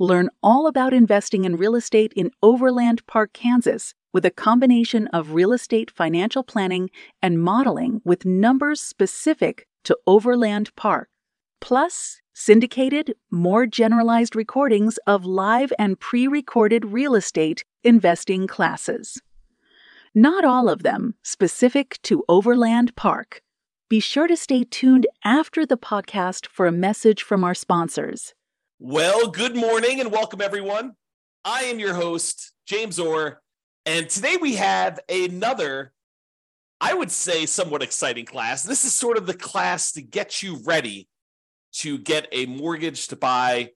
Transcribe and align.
Learn 0.00 0.28
all 0.44 0.68
about 0.68 0.92
investing 0.92 1.44
in 1.44 1.56
real 1.56 1.74
estate 1.74 2.12
in 2.14 2.30
Overland 2.40 3.04
Park, 3.08 3.32
Kansas, 3.32 3.94
with 4.12 4.24
a 4.24 4.30
combination 4.30 5.08
of 5.08 5.32
real 5.32 5.52
estate 5.52 5.90
financial 5.90 6.44
planning 6.44 6.88
and 7.20 7.42
modeling 7.42 8.00
with 8.04 8.24
numbers 8.24 8.80
specific 8.80 9.66
to 9.82 9.98
Overland 10.06 10.70
Park, 10.76 11.08
plus 11.60 12.20
syndicated, 12.32 13.14
more 13.32 13.66
generalized 13.66 14.36
recordings 14.36 14.98
of 15.06 15.24
live 15.24 15.72
and 15.80 15.98
pre 15.98 16.28
recorded 16.28 16.84
real 16.84 17.16
estate 17.16 17.64
investing 17.82 18.46
classes. 18.46 19.20
Not 20.14 20.44
all 20.44 20.68
of 20.68 20.84
them 20.84 21.14
specific 21.24 21.98
to 22.04 22.24
Overland 22.28 22.94
Park. 22.94 23.42
Be 23.88 23.98
sure 23.98 24.28
to 24.28 24.36
stay 24.36 24.62
tuned 24.62 25.08
after 25.24 25.66
the 25.66 25.76
podcast 25.76 26.46
for 26.46 26.66
a 26.66 26.72
message 26.72 27.24
from 27.24 27.42
our 27.42 27.54
sponsors. 27.54 28.34
Well, 28.80 29.26
good 29.26 29.56
morning 29.56 29.98
and 29.98 30.12
welcome 30.12 30.40
everyone. 30.40 30.92
I 31.44 31.62
am 31.62 31.80
your 31.80 31.94
host, 31.94 32.52
James 32.64 33.00
Orr, 33.00 33.42
and 33.84 34.08
today 34.08 34.36
we 34.36 34.54
have 34.54 35.00
another, 35.08 35.92
I 36.80 36.94
would 36.94 37.10
say, 37.10 37.46
somewhat 37.46 37.82
exciting 37.82 38.24
class. 38.24 38.62
This 38.62 38.84
is 38.84 38.94
sort 38.94 39.18
of 39.18 39.26
the 39.26 39.34
class 39.34 39.90
to 39.92 40.00
get 40.00 40.44
you 40.44 40.60
ready 40.64 41.08
to 41.72 41.98
get 41.98 42.28
a 42.30 42.46
mortgage 42.46 43.08
to 43.08 43.16
buy 43.16 43.70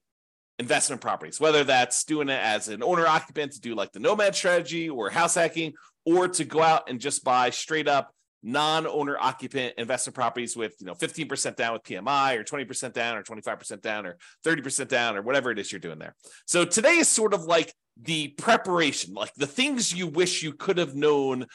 investment 0.61 1.00
properties, 1.03 1.41
whether 1.41 1.64
that's 1.64 2.05
doing 2.05 2.28
it 2.28 2.41
as 2.41 2.69
an 2.69 2.84
owner 2.84 3.05
occupant 3.05 3.55
to 3.55 3.61
do 3.61 3.75
like 3.75 3.91
the 3.91 3.98
nomad 3.98 4.37
strategy 4.37 4.89
or 4.89 5.11
house 5.11 5.34
hacking, 5.34 5.72
or 6.06 6.28
to 6.28 6.44
go 6.44 6.62
out 6.62 6.89
and 6.89 7.00
just 7.00 7.25
buy 7.25 7.50
straight 7.50 7.89
up 7.89 8.14
non-owner 8.42 9.16
occupant 9.18 9.74
investment 9.78 10.14
properties 10.14 10.56
with 10.56 10.74
you 10.80 10.86
know 10.86 10.94
15% 10.94 11.56
down 11.56 11.72
with 11.74 11.82
PMI 11.82 12.36
or 12.36 12.44
20% 12.44 12.92
down 12.92 13.16
or 13.16 13.22
25% 13.22 13.80
down 13.80 14.06
or 14.06 14.16
30% 14.44 14.88
down 14.88 15.16
or 15.16 15.22
whatever 15.22 15.50
it 15.50 15.58
is 15.58 15.70
you're 15.70 15.80
doing 15.80 15.98
there. 15.98 16.14
So 16.46 16.64
today 16.64 16.96
is 16.96 17.08
sort 17.08 17.34
of 17.34 17.44
like 17.44 17.72
the 18.00 18.28
preparation, 18.28 19.14
like 19.14 19.34
the 19.34 19.46
things 19.46 19.92
you 19.92 20.06
wish 20.06 20.42
you 20.42 20.52
could 20.52 20.78
have 20.78 20.94
known 20.94 21.46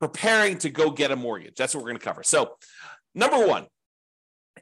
preparing 0.00 0.58
to 0.58 0.70
go 0.70 0.90
get 0.90 1.10
a 1.10 1.16
mortgage. 1.16 1.54
That's 1.56 1.74
what 1.74 1.82
we're 1.82 1.90
going 1.90 2.00
to 2.00 2.04
cover. 2.04 2.22
So, 2.22 2.56
number 3.14 3.46
1, 3.46 3.66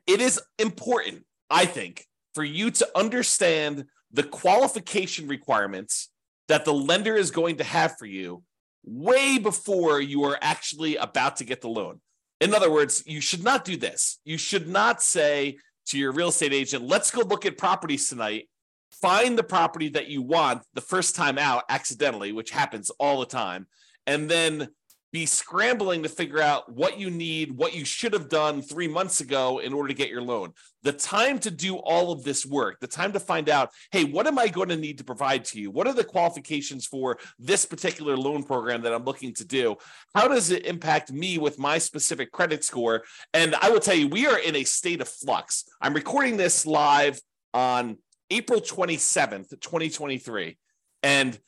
it 0.06 0.20
is 0.20 0.41
important, 0.59 1.25
I 1.48 1.64
think, 1.64 2.05
for 2.34 2.42
you 2.42 2.70
to 2.72 2.89
understand 2.97 3.84
the 4.12 4.25
qualification 4.25 5.28
requirements 5.28 6.11
that 6.48 6.64
the 6.64 6.72
lender 6.72 7.14
is 7.14 7.31
going 7.31 7.56
to 7.56 7.64
have 7.64 7.97
for 7.98 8.06
you 8.06 8.42
way 8.89 9.39
before 9.39 10.00
you 10.00 10.25
are 10.25 10.39
actually 10.41 10.97
about 10.97 11.36
to 11.36 11.44
get 11.44 11.61
the 11.61 11.69
loan. 11.69 12.00
In 12.41 12.55
other 12.55 12.70
words, 12.70 13.03
you 13.06 13.20
should 13.20 13.42
not 13.42 13.64
do 13.64 13.77
this. 13.77 14.20
You 14.25 14.39
should 14.39 14.69
not 14.69 15.03
say 15.03 15.58
to 15.86 15.98
your 15.98 16.12
real 16.12 16.28
estate 16.28 16.53
agent, 16.53 16.84
let's 16.84 17.11
go 17.11 17.22
look 17.22 17.47
at 17.47 17.59
properties 17.59 18.09
tonight, 18.09 18.48
find 18.91 19.36
the 19.36 19.42
property 19.42 19.89
that 19.91 20.09
you 20.09 20.22
want 20.22 20.62
the 20.75 20.81
first 20.81 21.16
time 21.16 21.39
out 21.39 21.64
accidentally, 21.69 22.33
which 22.33 22.50
happens 22.50 22.91
all 22.98 23.20
the 23.20 23.27
time, 23.27 23.66
and 24.06 24.31
then 24.31 24.69
be 25.12 25.25
scrambling 25.27 26.03
to 26.03 26.09
figure 26.09 26.41
out 26.41 26.70
what 26.70 26.98
you 26.98 27.11
need, 27.11 27.56
what 27.56 27.75
you 27.75 27.84
should 27.84 28.12
have 28.12 28.28
done 28.28 28.61
three 28.61 28.88
months 28.88 29.21
ago 29.21 29.59
in 29.59 29.72
order 29.72 29.88
to 29.88 29.94
get 29.94 30.10
your 30.10 30.22
loan. 30.22 30.53
The 30.88 30.94
time 30.94 31.38
to 31.41 31.50
do 31.50 31.76
all 31.76 32.12
of 32.12 32.25
this 32.25 32.47
work, 32.47 32.81
the 32.81 32.87
time 32.87 33.12
to 33.12 33.21
find 33.21 33.50
out, 33.50 33.72
hey, 33.93 34.04
what 34.04 34.26
am 34.26 34.38
I 34.38 34.49
going 34.49 34.71
to 34.71 34.76
need 34.76 34.97
to 34.97 35.04
provide 35.04 35.44
to 35.44 35.60
you? 35.60 35.71
What 35.71 35.87
are 35.87 35.93
the 35.93 36.03
qualifications 36.03 36.87
for 36.87 37.19
this 37.38 37.66
particular 37.66 38.16
loan 38.16 38.43
program 38.43 38.81
that 38.81 38.94
I'm 38.94 39.04
looking 39.04 39.34
to 39.34 39.44
do? 39.44 39.77
How 40.15 40.28
does 40.28 40.50
it 40.50 40.65
impact 40.65 41.12
me 41.12 41.37
with 41.37 41.59
my 41.59 41.77
specific 41.77 42.32
credit 42.32 42.65
score? 42.65 43.04
And 43.34 43.54
I 43.56 43.69
will 43.69 43.81
tell 43.81 43.97
you, 43.97 44.09
we 44.09 44.27
are 44.27 44.38
in 44.38 44.56
a 44.56 44.65
state 44.65 45.03
of 45.03 45.10
flux. 45.10 45.65
I'm 45.78 45.93
recording 45.93 46.38
this 46.38 46.65
live 46.65 47.21
on 47.53 47.98
April 48.31 48.62
27th, 48.62 49.50
2023. 49.60 50.56
And 51.03 51.38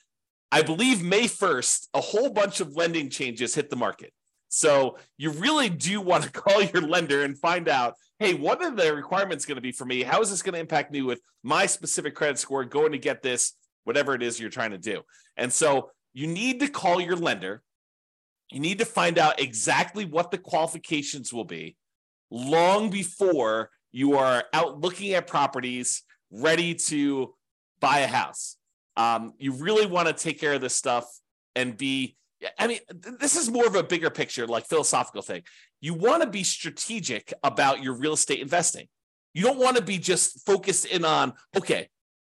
I 0.53 0.61
believe 0.61 1.03
May 1.03 1.25
1st, 1.25 1.89
a 1.95 2.03
whole 2.03 2.29
bunch 2.29 2.61
of 2.61 2.77
lending 2.77 3.09
changes 3.09 3.55
hit 3.55 3.71
the 3.71 3.77
market. 3.77 4.13
So 4.51 4.99
you 5.17 5.31
really 5.31 5.71
do 5.71 6.03
want 6.03 6.25
to 6.25 6.31
call 6.43 6.63
your 6.63 6.83
lender 6.83 7.23
and 7.23 7.39
find 7.39 7.71
out, 7.71 7.95
hey, 8.21 8.35
what 8.35 8.63
are 8.63 8.71
the 8.71 8.95
requirements 8.95 9.47
going 9.47 9.57
to 9.57 9.63
be 9.63 9.73
for 9.73 9.87
me? 9.87 10.03
How 10.03 10.21
is 10.21 10.31
this 10.31 10.43
going 10.43 10.53
to 10.53 10.61
impact 10.61 10.93
me 10.93 11.01
with 11.01 11.21
my 11.43 11.65
specific 11.65 12.15
credit 12.15 12.39
score 12.39 12.65
going 12.67 12.93
to 12.93 12.99
get 12.99 13.23
this, 13.23 13.55
whatever 13.85 14.15
it 14.15 14.23
is 14.23 14.39
you're 14.39 14.51
trying 14.51 14.73
to 14.73 14.79
do? 14.79 15.01
And 15.39 15.51
so 15.51 15.91
you 16.13 16.27
need 16.27 16.61
to 16.61 16.69
call 16.69 17.01
your 17.01 17.17
lender. 17.17 17.63
You 18.53 18.61
need 18.61 18.79
to 18.81 18.85
find 18.85 19.19
out 19.19 19.41
exactly 19.41 20.05
what 20.05 20.31
the 20.31 20.37
qualifications 20.37 21.33
will 21.33 21.45
be 21.45 21.77
long 22.31 22.91
before 22.91 23.71
you 23.91 24.19
are 24.19 24.45
out 24.53 24.81
looking 24.81 25.15
at 25.15 25.27
properties 25.27 26.03
ready 26.31 26.75
to 26.75 27.35
buy 27.81 28.01
a 28.01 28.07
house. 28.07 28.57
Um, 28.99 29.33
you 29.39 29.53
really 29.53 29.87
want 29.87 30.09
to 30.09 30.15
take 30.15 30.39
care 30.39 30.53
of 30.53 30.61
this 30.61 30.77
stuff 30.77 31.09
and 31.57 31.77
be. 31.77 32.17
I 32.59 32.67
mean, 32.67 32.79
this 33.19 33.37
is 33.37 33.51
more 33.51 33.67
of 33.67 33.75
a 33.75 33.83
bigger 33.83 34.11
picture, 34.11 34.47
like 34.47 34.67
philosophical 34.67 35.23
thing. 35.23 35.43
You 35.81 35.95
want 35.95 36.23
to 36.23 36.29
be 36.29 36.43
strategic 36.43 37.33
about 37.43 37.83
your 37.83 37.95
real 37.95 38.15
estate 38.15 38.41
investing. 38.41 38.89
You 39.35 39.45
don't 39.45 39.59
want 39.59 39.77
to 39.77 39.83
be 39.83 39.99
just 39.99 40.45
focused 40.47 40.87
in 40.87 41.05
on, 41.05 41.35
okay, 41.57 41.89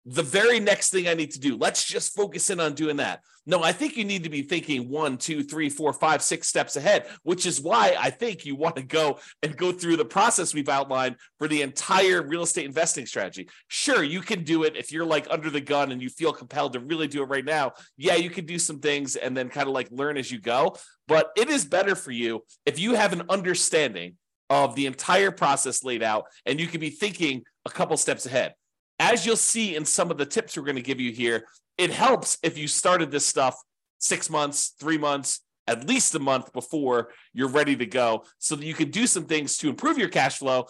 the 0.06 0.22
very 0.22 0.60
next 0.60 0.90
thing 0.90 1.08
I 1.08 1.14
need 1.14 1.32
to 1.32 1.40
do. 1.40 1.56
Let's 1.56 1.84
just 1.84 2.14
focus 2.14 2.48
in 2.50 2.60
on 2.60 2.74
doing 2.74 2.96
that. 2.98 3.20
No, 3.44 3.62
I 3.62 3.72
think 3.72 3.96
you 3.96 4.04
need 4.04 4.22
to 4.22 4.30
be 4.30 4.42
thinking 4.42 4.88
one, 4.88 5.16
two, 5.16 5.42
three, 5.42 5.68
four, 5.68 5.92
five, 5.92 6.22
six 6.22 6.48
steps 6.48 6.76
ahead, 6.76 7.06
which 7.24 7.44
is 7.44 7.60
why 7.60 7.96
I 7.98 8.10
think 8.10 8.44
you 8.44 8.54
want 8.54 8.76
to 8.76 8.82
go 8.82 9.18
and 9.42 9.56
go 9.56 9.72
through 9.72 9.96
the 9.96 10.04
process 10.04 10.54
we've 10.54 10.68
outlined 10.68 11.16
for 11.38 11.48
the 11.48 11.62
entire 11.62 12.22
real 12.22 12.42
estate 12.42 12.66
investing 12.66 13.04
strategy. 13.04 13.48
Sure, 13.66 14.02
you 14.02 14.20
can 14.20 14.44
do 14.44 14.62
it 14.62 14.76
if 14.76 14.92
you're 14.92 15.04
like 15.04 15.26
under 15.28 15.50
the 15.50 15.60
gun 15.60 15.90
and 15.90 16.00
you 16.00 16.08
feel 16.08 16.32
compelled 16.32 16.72
to 16.74 16.80
really 16.80 17.08
do 17.08 17.22
it 17.22 17.28
right 17.28 17.44
now. 17.44 17.72
Yeah, 17.96 18.14
you 18.14 18.30
can 18.30 18.46
do 18.46 18.58
some 18.58 18.78
things 18.78 19.16
and 19.16 19.36
then 19.36 19.48
kind 19.48 19.66
of 19.66 19.74
like 19.74 19.88
learn 19.90 20.16
as 20.16 20.30
you 20.30 20.40
go. 20.40 20.76
But 21.08 21.30
it 21.36 21.48
is 21.48 21.64
better 21.64 21.94
for 21.96 22.12
you 22.12 22.44
if 22.64 22.78
you 22.78 22.94
have 22.94 23.12
an 23.12 23.22
understanding 23.28 24.16
of 24.50 24.76
the 24.76 24.86
entire 24.86 25.32
process 25.32 25.82
laid 25.82 26.02
out 26.02 26.26
and 26.46 26.60
you 26.60 26.68
can 26.68 26.80
be 26.80 26.90
thinking 26.90 27.42
a 27.64 27.70
couple 27.70 27.96
steps 27.96 28.26
ahead 28.26 28.54
as 28.98 29.26
you'll 29.26 29.36
see 29.36 29.76
in 29.76 29.84
some 29.84 30.10
of 30.10 30.18
the 30.18 30.26
tips 30.26 30.56
we're 30.56 30.64
going 30.64 30.76
to 30.76 30.82
give 30.82 31.00
you 31.00 31.12
here, 31.12 31.46
it 31.78 31.90
helps 31.90 32.38
if 32.42 32.56
you 32.56 32.68
started 32.68 33.10
this 33.10 33.26
stuff 33.26 33.60
six 33.98 34.30
months, 34.30 34.74
three 34.80 34.98
months, 34.98 35.40
at 35.66 35.88
least 35.88 36.14
a 36.14 36.18
month 36.18 36.52
before 36.52 37.10
you're 37.32 37.48
ready 37.48 37.74
to 37.76 37.86
go 37.86 38.24
so 38.38 38.54
that 38.54 38.64
you 38.64 38.74
can 38.74 38.90
do 38.90 39.06
some 39.06 39.24
things 39.24 39.58
to 39.58 39.68
improve 39.68 39.98
your 39.98 40.08
cash 40.08 40.38
flow 40.38 40.66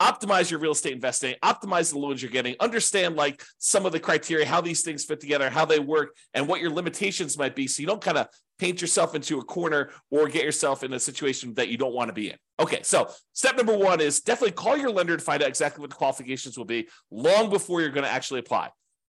optimize 0.00 0.50
your 0.50 0.58
real 0.58 0.72
estate 0.72 0.94
investing, 0.94 1.34
optimize 1.42 1.92
the 1.92 1.98
loans 1.98 2.22
you're 2.22 2.30
getting, 2.30 2.56
understand 2.58 3.16
like 3.16 3.42
some 3.58 3.84
of 3.84 3.92
the 3.92 4.00
criteria, 4.00 4.46
how 4.46 4.60
these 4.60 4.82
things 4.82 5.04
fit 5.04 5.20
together, 5.20 5.50
how 5.50 5.64
they 5.64 5.78
work, 5.78 6.16
and 6.32 6.48
what 6.48 6.60
your 6.60 6.70
limitations 6.70 7.36
might 7.36 7.54
be. 7.54 7.66
So 7.66 7.82
you 7.82 7.86
don't 7.86 8.02
kind 8.02 8.18
of 8.18 8.28
paint 8.60 8.80
yourself 8.80 9.14
into 9.14 9.38
a 9.38 9.44
corner 9.44 9.90
or 10.10 10.28
get 10.28 10.44
yourself 10.44 10.82
in 10.84 10.92
a 10.92 11.00
situation 11.00 11.54
that 11.54 11.68
you 11.68 11.78
don't 11.78 11.94
want 11.94 12.08
to 12.08 12.12
be 12.12 12.30
in. 12.30 12.36
Okay, 12.58 12.80
so 12.82 13.08
step 13.32 13.56
number 13.56 13.76
one 13.76 14.00
is 14.00 14.20
definitely 14.20 14.52
call 14.52 14.76
your 14.76 14.90
lender 14.90 15.16
to 15.16 15.22
find 15.22 15.42
out 15.42 15.48
exactly 15.48 15.80
what 15.80 15.90
the 15.90 15.96
qualifications 15.96 16.58
will 16.58 16.66
be 16.66 16.88
long 17.10 17.48
before 17.48 17.80
you're 17.80 17.90
going 17.90 18.04
to 18.04 18.10
actually 18.10 18.40
apply. 18.40 18.68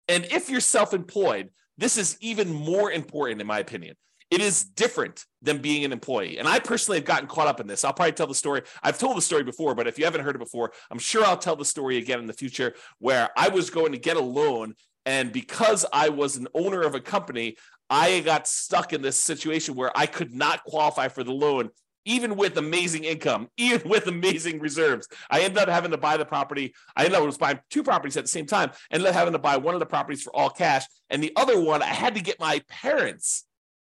And 0.07 0.25
if 0.25 0.49
you're 0.49 0.61
self 0.61 0.93
employed, 0.93 1.49
this 1.77 1.97
is 1.97 2.17
even 2.21 2.53
more 2.53 2.91
important, 2.91 3.41
in 3.41 3.47
my 3.47 3.59
opinion 3.59 3.95
it 4.31 4.39
is 4.39 4.63
different 4.63 5.25
than 5.41 5.57
being 5.57 5.83
an 5.83 5.91
employee. 5.91 6.39
And 6.39 6.47
I 6.47 6.59
personally 6.59 6.97
have 6.97 7.05
gotten 7.05 7.27
caught 7.27 7.47
up 7.47 7.59
in 7.59 7.67
this. 7.67 7.83
I'll 7.83 7.93
probably 7.93 8.13
tell 8.13 8.27
the 8.27 8.33
story. 8.33 8.61
I've 8.81 8.97
told 8.97 9.17
the 9.17 9.21
story 9.21 9.43
before, 9.43 9.75
but 9.75 9.87
if 9.87 9.99
you 9.99 10.05
haven't 10.05 10.23
heard 10.23 10.35
it 10.35 10.39
before, 10.39 10.71
I'm 10.89 10.99
sure 10.99 11.25
I'll 11.25 11.37
tell 11.37 11.57
the 11.57 11.65
story 11.65 11.97
again 11.97 12.19
in 12.19 12.27
the 12.27 12.33
future 12.33 12.73
where 12.99 13.29
I 13.35 13.49
was 13.49 13.69
going 13.69 13.91
to 13.91 13.97
get 13.97 14.15
a 14.15 14.21
loan. 14.21 14.75
And 15.05 15.33
because 15.33 15.85
I 15.91 16.09
was 16.09 16.37
an 16.37 16.47
owner 16.53 16.81
of 16.81 16.95
a 16.95 17.01
company, 17.01 17.57
I 17.91 18.21
got 18.21 18.47
stuck 18.47 18.93
in 18.93 19.01
this 19.01 19.17
situation 19.17 19.75
where 19.75 19.91
I 19.93 20.05
could 20.05 20.33
not 20.33 20.63
qualify 20.63 21.09
for 21.09 21.25
the 21.25 21.33
loan, 21.33 21.71
even 22.05 22.37
with 22.37 22.57
amazing 22.57 23.03
income, 23.03 23.49
even 23.57 23.87
with 23.87 24.07
amazing 24.07 24.59
reserves. 24.59 25.09
I 25.29 25.41
ended 25.41 25.57
up 25.57 25.67
having 25.67 25.91
to 25.91 25.97
buy 25.97 26.15
the 26.15 26.25
property. 26.25 26.73
I 26.95 27.03
ended 27.03 27.19
up 27.19 27.37
buying 27.37 27.59
two 27.69 27.83
properties 27.83 28.15
at 28.15 28.23
the 28.23 28.29
same 28.29 28.45
time, 28.45 28.71
ended 28.91 29.09
up 29.09 29.13
having 29.13 29.33
to 29.33 29.39
buy 29.39 29.57
one 29.57 29.73
of 29.73 29.81
the 29.81 29.85
properties 29.85 30.23
for 30.23 30.33
all 30.33 30.49
cash. 30.49 30.85
And 31.09 31.21
the 31.21 31.33
other 31.35 31.59
one, 31.59 31.83
I 31.83 31.87
had 31.87 32.15
to 32.15 32.21
get 32.21 32.39
my 32.39 32.61
parents 32.69 33.45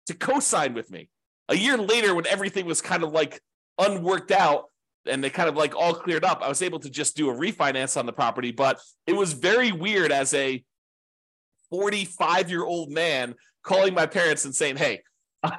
to 0.07 0.15
co-sign 0.15 0.75
with 0.75 0.91
me. 0.91 1.09
A 1.49 1.57
year 1.57 1.79
later, 1.79 2.17
when 2.17 2.27
everything 2.27 2.67
was 2.67 2.83
kind 2.83 3.05
of 3.05 3.13
like 3.13 3.41
unworked 3.79 4.33
out 4.33 4.65
and 5.07 5.23
they 5.23 5.31
kind 5.31 5.49
of 5.49 5.55
like 5.55 5.77
all 5.77 5.95
cleared 5.95 6.25
up, 6.25 6.43
I 6.43 6.49
was 6.49 6.63
able 6.63 6.81
to 6.81 6.91
just 6.91 7.17
do 7.17 7.31
a 7.31 7.35
refinance 7.35 7.97
on 7.97 8.07
the 8.07 8.13
property. 8.13 8.51
But 8.51 8.81
it 9.07 9.13
was 9.13 9.35
very 9.35 9.71
weird 9.71 10.11
as 10.11 10.35
a 10.35 10.65
45 11.71 12.51
year 12.51 12.65
old 12.65 12.91
man 12.91 13.37
calling 13.65 13.95
my 13.95 14.07
parents 14.07 14.45
and 14.45 14.55
saying, 14.55 14.77
Hey, 14.77 15.03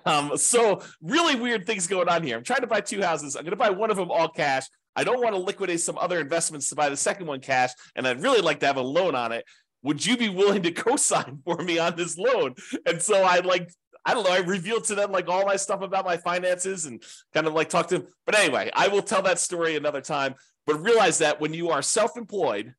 um, 0.05 0.37
so 0.37 0.81
really 1.01 1.35
weird 1.35 1.65
things 1.65 1.87
going 1.87 2.09
on 2.09 2.23
here. 2.23 2.37
I'm 2.37 2.43
trying 2.43 2.61
to 2.61 2.67
buy 2.67 2.81
two 2.81 3.01
houses. 3.01 3.35
I'm 3.35 3.43
going 3.43 3.51
to 3.51 3.57
buy 3.57 3.69
one 3.69 3.91
of 3.91 3.97
them 3.97 4.09
all 4.09 4.29
cash. 4.29 4.63
I 4.95 5.03
don't 5.03 5.21
want 5.21 5.35
to 5.35 5.41
liquidate 5.41 5.81
some 5.81 5.97
other 5.97 6.19
investments 6.19 6.69
to 6.69 6.75
buy 6.75 6.87
the 6.87 6.95
second 6.95 7.27
one 7.27 7.41
cash, 7.41 7.71
and 7.95 8.07
I'd 8.07 8.21
really 8.21 8.41
like 8.41 8.61
to 8.61 8.65
have 8.65 8.77
a 8.77 8.81
loan 8.81 9.13
on 9.13 9.33
it. 9.33 9.43
Would 9.83 10.05
you 10.05 10.15
be 10.15 10.29
willing 10.29 10.63
to 10.63 10.71
co-sign 10.83 11.39
for 11.43 11.57
me 11.57 11.77
on 11.77 11.95
this 11.95 12.17
loan? 12.17 12.55
And 12.85 13.01
so 13.01 13.21
I 13.23 13.39
like 13.39 13.69
I 14.05 14.13
don't 14.13 14.23
know. 14.23 14.31
I 14.31 14.37
revealed 14.37 14.83
to 14.85 14.95
them 14.95 15.11
like 15.11 15.27
all 15.27 15.45
my 15.45 15.55
stuff 15.55 15.81
about 15.81 16.05
my 16.05 16.17
finances 16.17 16.85
and 16.85 17.01
kind 17.33 17.47
of 17.47 17.53
like 17.53 17.69
talk 17.69 17.87
to 17.87 17.99
them. 17.99 18.07
But 18.25 18.35
anyway, 18.35 18.69
I 18.73 18.87
will 18.87 19.01
tell 19.01 19.23
that 19.23 19.39
story 19.39 19.75
another 19.75 20.01
time. 20.01 20.35
But 20.67 20.81
realize 20.81 21.19
that 21.19 21.41
when 21.41 21.53
you 21.53 21.69
are 21.69 21.81
self-employed, 21.81 22.73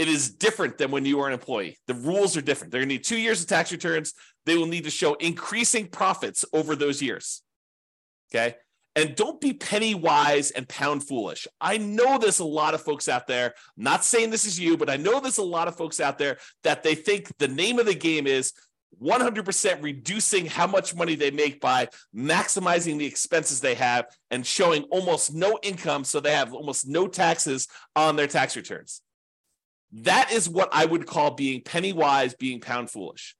it 0.00 0.08
is 0.08 0.30
different 0.30 0.78
than 0.78 0.90
when 0.90 1.04
you 1.04 1.20
are 1.20 1.26
an 1.26 1.34
employee. 1.34 1.76
The 1.86 1.92
rules 1.92 2.34
are 2.34 2.40
different. 2.40 2.72
They're 2.72 2.80
going 2.80 2.88
to 2.88 2.94
need 2.94 3.04
two 3.04 3.18
years 3.18 3.42
of 3.42 3.48
tax 3.48 3.70
returns. 3.70 4.14
They 4.46 4.56
will 4.56 4.64
need 4.64 4.84
to 4.84 4.90
show 4.90 5.12
increasing 5.12 5.88
profits 5.88 6.42
over 6.54 6.74
those 6.74 7.02
years. 7.02 7.42
Okay. 8.32 8.56
And 8.96 9.14
don't 9.14 9.42
be 9.42 9.52
penny 9.52 9.94
wise 9.94 10.52
and 10.52 10.66
pound 10.66 11.06
foolish. 11.06 11.46
I 11.60 11.76
know 11.76 12.16
there's 12.16 12.38
a 12.38 12.46
lot 12.46 12.72
of 12.72 12.80
folks 12.80 13.10
out 13.10 13.26
there, 13.26 13.52
not 13.76 14.02
saying 14.02 14.30
this 14.30 14.46
is 14.46 14.58
you, 14.58 14.78
but 14.78 14.88
I 14.88 14.96
know 14.96 15.20
there's 15.20 15.36
a 15.36 15.42
lot 15.42 15.68
of 15.68 15.76
folks 15.76 16.00
out 16.00 16.16
there 16.16 16.38
that 16.64 16.82
they 16.82 16.94
think 16.94 17.30
the 17.36 17.48
name 17.48 17.78
of 17.78 17.84
the 17.84 17.94
game 17.94 18.26
is 18.26 18.54
100% 19.02 19.82
reducing 19.82 20.46
how 20.46 20.66
much 20.66 20.94
money 20.94 21.14
they 21.14 21.30
make 21.30 21.60
by 21.60 21.88
maximizing 22.16 22.96
the 22.96 23.04
expenses 23.04 23.60
they 23.60 23.74
have 23.74 24.06
and 24.30 24.46
showing 24.46 24.84
almost 24.84 25.34
no 25.34 25.58
income. 25.62 26.04
So 26.04 26.20
they 26.20 26.32
have 26.32 26.54
almost 26.54 26.88
no 26.88 27.06
taxes 27.06 27.68
on 27.94 28.16
their 28.16 28.28
tax 28.28 28.56
returns. 28.56 29.02
That 29.92 30.32
is 30.32 30.48
what 30.48 30.68
I 30.72 30.84
would 30.84 31.06
call 31.06 31.32
being 31.32 31.62
penny 31.62 31.92
wise, 31.92 32.34
being 32.34 32.60
pound 32.60 32.90
foolish. 32.90 33.36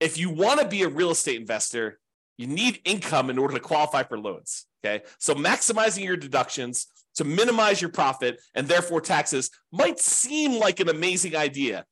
If 0.00 0.16
you 0.16 0.30
want 0.30 0.60
to 0.60 0.68
be 0.68 0.82
a 0.82 0.88
real 0.88 1.10
estate 1.10 1.40
investor, 1.40 1.98
you 2.38 2.46
need 2.46 2.80
income 2.84 3.30
in 3.30 3.38
order 3.38 3.54
to 3.54 3.60
qualify 3.60 4.04
for 4.04 4.18
loans. 4.18 4.66
Okay. 4.84 5.04
So 5.18 5.34
maximizing 5.34 6.04
your 6.04 6.16
deductions 6.16 6.86
to 7.16 7.24
minimize 7.24 7.80
your 7.80 7.90
profit 7.90 8.40
and 8.54 8.68
therefore 8.68 9.00
taxes 9.00 9.50
might 9.72 9.98
seem 9.98 10.58
like 10.58 10.78
an 10.78 10.88
amazing 10.88 11.34
idea 11.34 11.84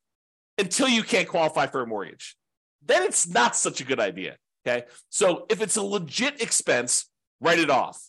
until 0.57 0.87
you 0.87 1.03
can't 1.03 1.27
qualify 1.27 1.67
for 1.67 1.81
a 1.81 1.87
mortgage. 1.87 2.37
Then 2.85 3.03
it's 3.03 3.27
not 3.27 3.55
such 3.55 3.81
a 3.81 3.83
good 3.83 3.99
idea. 3.99 4.37
Okay. 4.65 4.85
So 5.09 5.45
if 5.49 5.61
it's 5.61 5.75
a 5.75 5.83
legit 5.83 6.41
expense, 6.41 7.09
write 7.41 7.59
it 7.59 7.69
off. 7.69 8.01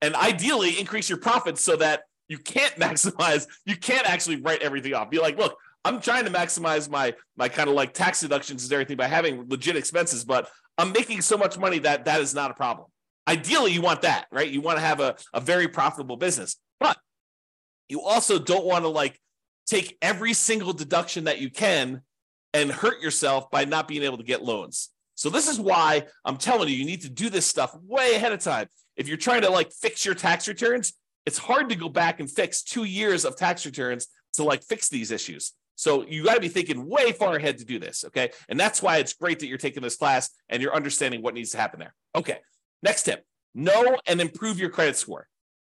And 0.00 0.16
ideally 0.16 0.80
increase 0.80 1.08
your 1.08 1.18
profits 1.18 1.62
so 1.62 1.76
that 1.76 2.02
you 2.28 2.38
can't 2.38 2.74
maximize, 2.76 3.46
you 3.64 3.76
can't 3.76 4.08
actually 4.08 4.36
write 4.36 4.62
everything 4.62 4.94
off. 4.94 5.10
Be 5.10 5.18
like, 5.18 5.38
look, 5.38 5.56
I'm 5.84 6.00
trying 6.00 6.24
to 6.24 6.30
maximize 6.30 6.88
my 6.88 7.14
my 7.36 7.48
kind 7.48 7.68
of 7.68 7.74
like 7.74 7.92
tax 7.92 8.20
deductions 8.20 8.64
and 8.64 8.72
everything 8.72 8.96
by 8.96 9.08
having 9.08 9.48
legit 9.48 9.76
expenses, 9.76 10.24
but 10.24 10.48
I'm 10.78 10.92
making 10.92 11.20
so 11.22 11.36
much 11.36 11.58
money 11.58 11.80
that 11.80 12.04
that 12.04 12.20
is 12.20 12.34
not 12.34 12.50
a 12.50 12.54
problem. 12.54 12.88
Ideally, 13.28 13.72
you 13.72 13.82
want 13.82 14.02
that, 14.02 14.26
right? 14.32 14.48
You 14.48 14.60
want 14.60 14.78
to 14.78 14.84
have 14.84 15.00
a, 15.00 15.16
a 15.32 15.40
very 15.40 15.68
profitable 15.68 16.16
business, 16.16 16.56
but 16.80 16.96
you 17.88 18.00
also 18.00 18.38
don't 18.38 18.64
want 18.64 18.84
to 18.84 18.88
like 18.88 19.18
take 19.66 19.96
every 20.02 20.32
single 20.32 20.72
deduction 20.72 21.24
that 21.24 21.40
you 21.40 21.50
can 21.50 22.02
and 22.54 22.70
hurt 22.70 23.00
yourself 23.00 23.50
by 23.50 23.64
not 23.64 23.88
being 23.88 24.02
able 24.02 24.18
to 24.18 24.24
get 24.24 24.42
loans. 24.42 24.90
So 25.14 25.30
this 25.30 25.48
is 25.48 25.60
why 25.60 26.06
I'm 26.24 26.36
telling 26.36 26.68
you, 26.68 26.74
you 26.74 26.84
need 26.84 27.02
to 27.02 27.08
do 27.08 27.30
this 27.30 27.46
stuff 27.46 27.76
way 27.86 28.14
ahead 28.14 28.32
of 28.32 28.40
time. 28.40 28.68
If 28.96 29.08
you're 29.08 29.16
trying 29.16 29.42
to 29.42 29.50
like 29.50 29.72
fix 29.72 30.04
your 30.04 30.14
tax 30.14 30.48
returns, 30.48 30.94
it's 31.26 31.38
hard 31.38 31.68
to 31.68 31.76
go 31.76 31.88
back 31.88 32.20
and 32.20 32.30
fix 32.30 32.62
two 32.62 32.84
years 32.84 33.24
of 33.24 33.36
tax 33.36 33.64
returns 33.66 34.08
to 34.34 34.44
like 34.44 34.62
fix 34.62 34.88
these 34.88 35.10
issues. 35.10 35.52
So 35.76 36.06
you 36.06 36.24
got 36.24 36.34
to 36.34 36.40
be 36.40 36.48
thinking 36.48 36.86
way 36.88 37.12
far 37.12 37.36
ahead 37.36 37.58
to 37.58 37.64
do 37.64 37.78
this. 37.78 38.04
Okay. 38.04 38.30
And 38.48 38.58
that's 38.58 38.82
why 38.82 38.98
it's 38.98 39.14
great 39.14 39.40
that 39.40 39.46
you're 39.46 39.58
taking 39.58 39.82
this 39.82 39.96
class 39.96 40.30
and 40.48 40.62
you're 40.62 40.74
understanding 40.74 41.22
what 41.22 41.34
needs 41.34 41.50
to 41.50 41.58
happen 41.58 41.80
there. 41.80 41.94
Okay. 42.14 42.38
Next 42.82 43.04
tip 43.04 43.24
know 43.54 43.98
and 44.06 44.20
improve 44.20 44.58
your 44.58 44.70
credit 44.70 44.96
score. 44.96 45.28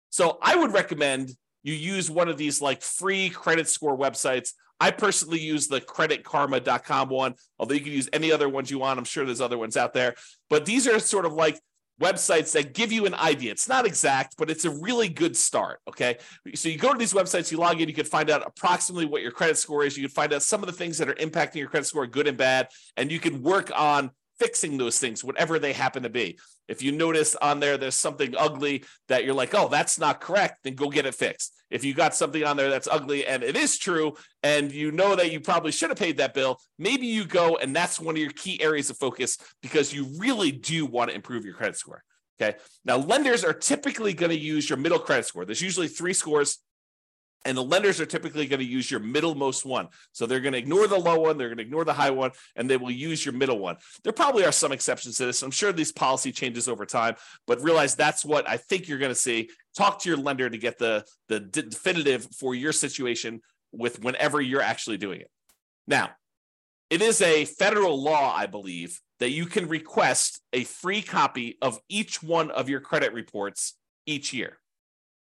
So 0.10 0.38
I 0.42 0.56
would 0.56 0.74
recommend 0.74 1.32
you 1.64 1.74
use 1.74 2.10
one 2.10 2.30
of 2.30 2.38
these 2.38 2.62
like 2.62 2.82
free 2.82 3.30
credit 3.30 3.68
score 3.68 3.98
websites. 3.98 4.54
I 4.80 4.92
personally 4.92 5.40
use 5.40 5.68
the 5.68 5.82
creditkarma.com 5.82 7.10
one, 7.10 7.36
although 7.58 7.74
you 7.74 7.82
can 7.82 7.92
use 7.92 8.10
any 8.14 8.32
other 8.32 8.48
ones 8.48 8.72
you 8.72 8.80
want. 8.80 8.98
I'm 8.98 9.06
sure 9.06 9.26
there's 9.26 9.42
other 9.42 9.58
ones 9.58 9.76
out 9.76 9.94
there. 9.94 10.16
But 10.50 10.66
these 10.66 10.88
are 10.88 11.00
sort 11.00 11.26
of 11.26 11.34
like 11.34 11.60
websites 12.00 12.54
that 12.54 12.74
give 12.74 12.92
you 12.92 13.06
an 13.06 13.14
idea. 13.14 13.52
It's 13.52 13.68
not 13.68 13.86
exact, 13.86 14.36
but 14.38 14.50
it's 14.50 14.66
a 14.66 14.70
really 14.70 15.10
good 15.10 15.36
start. 15.36 15.80
Okay. 15.88 16.18
So 16.56 16.70
you 16.70 16.78
go 16.78 16.94
to 16.94 16.98
these 16.98 17.14
websites, 17.14 17.52
you 17.52 17.58
log 17.58 17.82
in, 17.82 17.90
you 17.90 17.96
can 17.96 18.06
find 18.06 18.30
out 18.30 18.46
approximately 18.46 19.06
what 19.06 19.22
your 19.22 19.32
credit 19.32 19.58
score 19.58 19.84
is. 19.84 19.98
You 19.98 20.08
can 20.08 20.14
find 20.14 20.34
out 20.34 20.44
some 20.44 20.62
of 20.62 20.68
the 20.68 20.74
things 20.74 20.98
that 20.98 21.10
are 21.10 21.16
impacting 21.16 21.56
your 21.56 21.70
credit 21.70 21.86
score, 21.86 22.08
good 22.08 22.28
and 22.28 22.38
bad, 22.38 22.70
and 22.98 23.12
you 23.12 23.20
can 23.20 23.42
work 23.42 23.72
on 23.76 24.12
fixing 24.40 24.78
those 24.78 25.00
things, 25.00 25.24
whatever 25.24 25.60
they 25.60 25.74
happen 25.74 26.04
to 26.04 26.10
be. 26.10 26.40
If 26.68 26.82
you 26.82 26.92
notice 26.92 27.36
on 27.36 27.60
there 27.60 27.78
there's 27.78 27.96
something 27.96 28.36
ugly 28.38 28.86
that 29.08 29.26
you're 29.26 29.34
like, 29.34 29.54
oh, 29.54 29.68
that's 29.68 30.00
not 30.00 30.22
correct, 30.22 30.60
then 30.64 30.76
go 30.76 30.90
get 30.90 31.06
it 31.06 31.16
fixed. 31.16 31.54
If 31.70 31.84
you 31.84 31.94
got 31.94 32.16
something 32.16 32.44
on 32.44 32.58
there 32.58 32.70
that's 32.70 32.88
ugly 32.88 33.26
and 33.28 33.44
it 33.44 33.56
is 33.56 33.78
true, 33.78 34.16
and 34.42 34.72
you 34.72 34.92
know 34.92 35.16
that 35.16 35.32
you 35.32 35.40
probably 35.40 35.72
should 35.72 35.90
have 35.90 36.00
paid 36.00 36.18
that 36.18 36.34
bill, 36.34 36.60
maybe 36.78 37.06
you 37.06 37.26
go 37.26 37.58
and 37.58 37.76
that's 37.76 38.00
one 38.00 38.16
of 38.16 38.22
your 38.22 38.32
key 38.32 38.62
areas 38.62 38.90
of 38.90 38.98
focus 38.98 39.38
because 39.62 39.94
you 39.94 40.08
really 40.18 40.52
do 40.52 40.86
want 40.86 41.10
to 41.10 41.16
improve 41.16 41.46
your 41.46 41.54
credit 41.54 41.78
score. 41.78 42.04
Okay. 42.42 42.58
Now, 42.86 42.98
lenders 42.98 43.44
are 43.44 43.54
typically 43.54 44.14
going 44.14 44.30
to 44.30 44.40
use 44.40 44.70
your 44.70 44.78
middle 44.78 45.00
credit 45.00 45.26
score. 45.26 45.44
There's 45.44 45.62
usually 45.62 45.90
three 45.90 46.14
scores 46.14 46.60
and 47.46 47.58
the 47.58 47.64
lenders 47.64 48.02
are 48.02 48.06
typically 48.06 48.48
going 48.48 48.60
to 48.60 48.66
use 48.66 48.92
your 48.92 49.00
middlemost 49.00 49.66
one. 49.66 49.88
So 50.12 50.26
they're 50.26 50.40
going 50.40 50.54
to 50.54 50.60
ignore 50.60 50.88
the 50.88 51.00
low 51.00 51.20
one, 51.20 51.38
they're 51.38 51.48
going 51.48 51.58
to 51.58 51.64
ignore 51.64 51.86
the 51.86 51.94
high 51.94 52.12
one, 52.12 52.32
and 52.56 52.70
they 52.70 52.78
will 52.78 52.92
use 52.92 53.26
your 53.26 53.34
middle 53.34 53.60
one. 53.60 53.78
There 54.04 54.14
probably 54.14 54.46
are 54.46 54.52
some 54.52 54.72
exceptions 54.72 55.18
to 55.18 55.26
this. 55.26 55.42
I'm 55.42 55.52
sure 55.52 55.72
these 55.72 55.92
policy 55.92 56.32
changes 56.32 56.68
over 56.68 56.86
time, 56.86 57.16
but 57.48 57.62
realize 57.62 57.96
that's 57.96 58.26
what 58.26 58.48
I 58.48 58.58
think 58.58 58.88
you're 58.88 59.00
going 59.00 59.12
to 59.12 59.16
see. 59.16 59.50
Talk 59.78 60.02
to 60.02 60.10
your 60.10 60.18
lender 60.18 60.50
to 60.50 60.58
get 60.58 60.78
the, 60.78 61.06
the 61.28 61.40
definitive 61.40 62.28
for 62.38 62.56
your 62.56 62.74
situation 62.74 63.42
with 63.72 64.04
whenever 64.04 64.42
you're 64.42 64.62
actually 64.62 64.98
doing 64.98 65.22
it. 65.22 65.30
Now, 65.88 66.10
it 66.90 67.02
is 67.02 67.22
a 67.22 67.46
federal 67.46 68.02
law, 68.02 68.34
I 68.36 68.48
believe, 68.48 69.00
that 69.20 69.30
you 69.30 69.46
can 69.46 69.68
request 69.68 70.42
a 70.54 70.64
free 70.64 71.02
copy 71.02 71.58
of 71.62 71.80
each 71.88 72.24
one 72.24 72.50
of 72.52 72.68
your 72.68 72.80
credit 72.80 73.14
reports 73.14 73.76
each 74.06 74.34
year. 74.34 74.58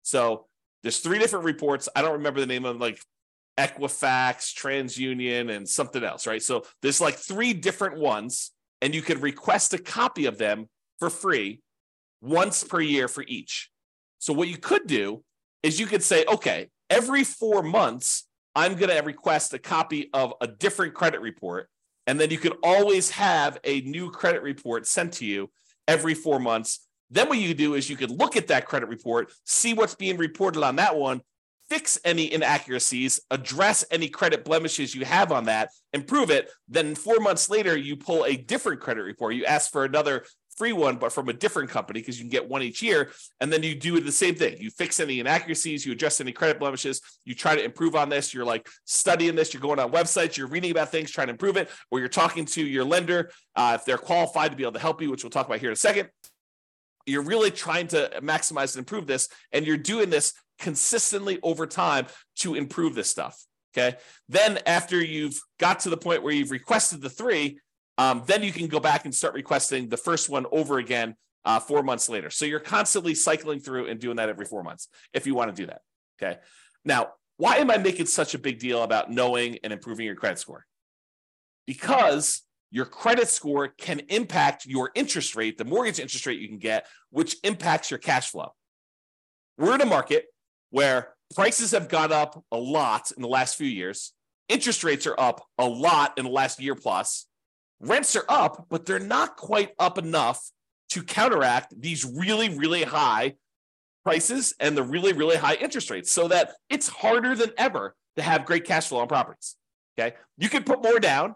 So 0.02 0.46
there's 0.82 0.98
three 0.98 1.18
different 1.18 1.44
reports. 1.44 1.88
I 1.94 2.02
don't 2.02 2.14
remember 2.14 2.40
the 2.40 2.46
name 2.46 2.64
of 2.64 2.74
them, 2.74 2.80
like 2.80 3.00
Equifax, 3.58 4.54
TransUnion, 4.54 5.54
and 5.54 5.68
something 5.68 6.02
else, 6.02 6.26
right? 6.26 6.42
So 6.42 6.64
there's 6.80 7.00
like 7.00 7.16
three 7.16 7.52
different 7.52 7.98
ones, 7.98 8.52
and 8.80 8.94
you 8.94 9.02
could 9.02 9.22
request 9.22 9.74
a 9.74 9.78
copy 9.78 10.26
of 10.26 10.38
them 10.38 10.68
for 10.98 11.10
free 11.10 11.60
once 12.20 12.64
per 12.64 12.80
year 12.80 13.08
for 13.08 13.24
each. 13.26 13.70
So 14.18 14.32
what 14.32 14.48
you 14.48 14.56
could 14.56 14.86
do 14.86 15.22
is 15.62 15.78
you 15.80 15.86
could 15.86 16.02
say, 16.02 16.24
okay, 16.26 16.68
every 16.90 17.24
four 17.24 17.62
months, 17.62 18.28
I'm 18.54 18.74
going 18.74 18.90
to 18.90 19.02
request 19.02 19.54
a 19.54 19.58
copy 19.58 20.10
of 20.12 20.34
a 20.40 20.46
different 20.46 20.94
credit 20.94 21.20
report. 21.20 21.68
And 22.06 22.18
then 22.20 22.30
you 22.30 22.38
could 22.38 22.56
always 22.62 23.10
have 23.10 23.58
a 23.64 23.80
new 23.82 24.10
credit 24.10 24.42
report 24.42 24.86
sent 24.86 25.14
to 25.14 25.24
you 25.24 25.50
every 25.88 26.14
four 26.14 26.38
months 26.38 26.86
then 27.12 27.28
what 27.28 27.38
you 27.38 27.54
do 27.54 27.74
is 27.74 27.88
you 27.88 27.96
could 27.96 28.10
look 28.10 28.36
at 28.36 28.48
that 28.48 28.66
credit 28.66 28.88
report, 28.88 29.30
see 29.44 29.74
what's 29.74 29.94
being 29.94 30.16
reported 30.16 30.62
on 30.64 30.76
that 30.76 30.96
one, 30.96 31.20
fix 31.68 31.98
any 32.04 32.32
inaccuracies, 32.32 33.20
address 33.30 33.84
any 33.90 34.08
credit 34.08 34.44
blemishes 34.44 34.94
you 34.94 35.04
have 35.04 35.30
on 35.30 35.44
that, 35.44 35.70
improve 35.92 36.30
it. 36.30 36.50
Then 36.68 36.94
four 36.94 37.18
months 37.20 37.48
later, 37.48 37.76
you 37.76 37.96
pull 37.96 38.24
a 38.24 38.36
different 38.36 38.80
credit 38.80 39.02
report. 39.02 39.34
You 39.34 39.44
ask 39.44 39.70
for 39.70 39.84
another 39.84 40.24
free 40.56 40.72
one, 40.72 40.96
but 40.96 41.12
from 41.12 41.28
a 41.28 41.32
different 41.32 41.70
company 41.70 42.00
because 42.00 42.18
you 42.18 42.24
can 42.24 42.30
get 42.30 42.48
one 42.48 42.62
each 42.62 42.82
year. 42.82 43.10
And 43.40 43.50
then 43.50 43.62
you 43.62 43.74
do 43.74 44.00
the 44.00 44.12
same 44.12 44.34
thing. 44.34 44.56
You 44.58 44.70
fix 44.70 45.00
any 45.00 45.18
inaccuracies, 45.20 45.86
you 45.86 45.92
address 45.92 46.20
any 46.20 46.32
credit 46.32 46.58
blemishes, 46.58 47.00
you 47.24 47.34
try 47.34 47.54
to 47.56 47.64
improve 47.64 47.96
on 47.96 48.08
this. 48.08 48.34
You're 48.34 48.44
like 48.44 48.68
studying 48.84 49.34
this, 49.34 49.54
you're 49.54 49.62
going 49.62 49.78
on 49.78 49.92
websites, 49.92 50.36
you're 50.36 50.48
reading 50.48 50.70
about 50.70 50.90
things, 50.90 51.10
trying 51.10 51.28
to 51.28 51.32
improve 51.32 51.56
it, 51.56 51.70
or 51.90 52.00
you're 52.00 52.08
talking 52.08 52.44
to 52.46 52.62
your 52.62 52.84
lender 52.84 53.30
uh, 53.56 53.78
if 53.78 53.86
they're 53.86 53.98
qualified 53.98 54.50
to 54.50 54.56
be 54.56 54.62
able 54.62 54.72
to 54.72 54.78
help 54.78 55.00
you, 55.00 55.10
which 55.10 55.24
we'll 55.24 55.30
talk 55.30 55.46
about 55.46 55.58
here 55.58 55.70
in 55.70 55.74
a 55.74 55.76
second 55.76 56.08
you're 57.06 57.22
really 57.22 57.50
trying 57.50 57.88
to 57.88 58.10
maximize 58.22 58.74
and 58.74 58.80
improve 58.80 59.06
this 59.06 59.28
and 59.52 59.66
you're 59.66 59.76
doing 59.76 60.10
this 60.10 60.32
consistently 60.58 61.38
over 61.42 61.66
time 61.66 62.06
to 62.36 62.54
improve 62.54 62.94
this 62.94 63.10
stuff 63.10 63.44
okay? 63.76 63.96
Then 64.28 64.58
after 64.66 65.02
you've 65.02 65.40
got 65.58 65.80
to 65.80 65.90
the 65.90 65.96
point 65.96 66.22
where 66.22 66.32
you've 66.32 66.50
requested 66.50 67.00
the 67.00 67.10
three 67.10 67.58
um, 67.98 68.22
then 68.26 68.42
you 68.42 68.52
can 68.52 68.68
go 68.68 68.80
back 68.80 69.04
and 69.04 69.14
start 69.14 69.34
requesting 69.34 69.88
the 69.88 69.96
first 69.96 70.30
one 70.30 70.46
over 70.50 70.78
again 70.78 71.14
uh, 71.44 71.60
four 71.60 71.82
months 71.82 72.08
later. 72.08 72.30
So 72.30 72.46
you're 72.46 72.60
constantly 72.60 73.14
cycling 73.14 73.60
through 73.60 73.88
and 73.88 74.00
doing 74.00 74.16
that 74.16 74.28
every 74.28 74.46
four 74.46 74.62
months 74.62 74.88
if 75.12 75.26
you 75.26 75.34
want 75.34 75.54
to 75.54 75.62
do 75.62 75.66
that 75.66 75.80
okay? 76.20 76.38
Now 76.84 77.12
why 77.36 77.56
am 77.56 77.70
i 77.70 77.76
making 77.76 78.06
such 78.06 78.34
a 78.34 78.38
big 78.38 78.58
deal 78.58 78.82
about 78.82 79.10
knowing 79.10 79.58
and 79.64 79.72
improving 79.72 80.06
your 80.06 80.14
credit 80.14 80.38
score? 80.38 80.64
Because 81.66 82.42
your 82.72 82.86
credit 82.86 83.28
score 83.28 83.68
can 83.68 84.00
impact 84.08 84.64
your 84.64 84.90
interest 84.94 85.36
rate, 85.36 85.58
the 85.58 85.64
mortgage 85.64 86.00
interest 86.00 86.26
rate 86.26 86.40
you 86.40 86.48
can 86.48 86.58
get, 86.58 86.86
which 87.10 87.36
impacts 87.44 87.90
your 87.90 87.98
cash 87.98 88.30
flow. 88.30 88.54
We're 89.58 89.74
in 89.74 89.82
a 89.82 89.86
market 89.86 90.24
where 90.70 91.14
prices 91.34 91.72
have 91.72 91.90
gone 91.90 92.12
up 92.12 92.42
a 92.50 92.56
lot 92.56 93.12
in 93.14 93.20
the 93.20 93.28
last 93.28 93.56
few 93.56 93.68
years. 93.68 94.12
interest 94.48 94.84
rates 94.84 95.06
are 95.06 95.18
up 95.18 95.46
a 95.58 95.66
lot 95.66 96.16
in 96.18 96.24
the 96.24 96.30
last 96.30 96.60
year 96.60 96.74
plus. 96.74 97.26
Rents 97.80 98.16
are 98.16 98.24
up, 98.28 98.66
but 98.70 98.86
they're 98.86 98.98
not 98.98 99.36
quite 99.36 99.70
up 99.78 99.98
enough 99.98 100.50
to 100.90 101.02
counteract 101.02 101.78
these 101.78 102.04
really, 102.04 102.48
really 102.50 102.82
high 102.82 103.34
prices 104.04 104.54
and 104.60 104.76
the 104.76 104.82
really, 104.82 105.12
really 105.12 105.36
high 105.36 105.54
interest 105.54 105.90
rates 105.90 106.10
so 106.10 106.28
that 106.28 106.52
it's 106.68 106.88
harder 106.88 107.34
than 107.34 107.50
ever 107.56 107.94
to 108.16 108.22
have 108.22 108.44
great 108.44 108.64
cash 108.64 108.88
flow 108.88 109.00
on 109.00 109.08
properties. 109.08 109.56
Okay. 109.98 110.16
You 110.38 110.48
can 110.48 110.64
put 110.64 110.82
more 110.82 110.98
down, 110.98 111.34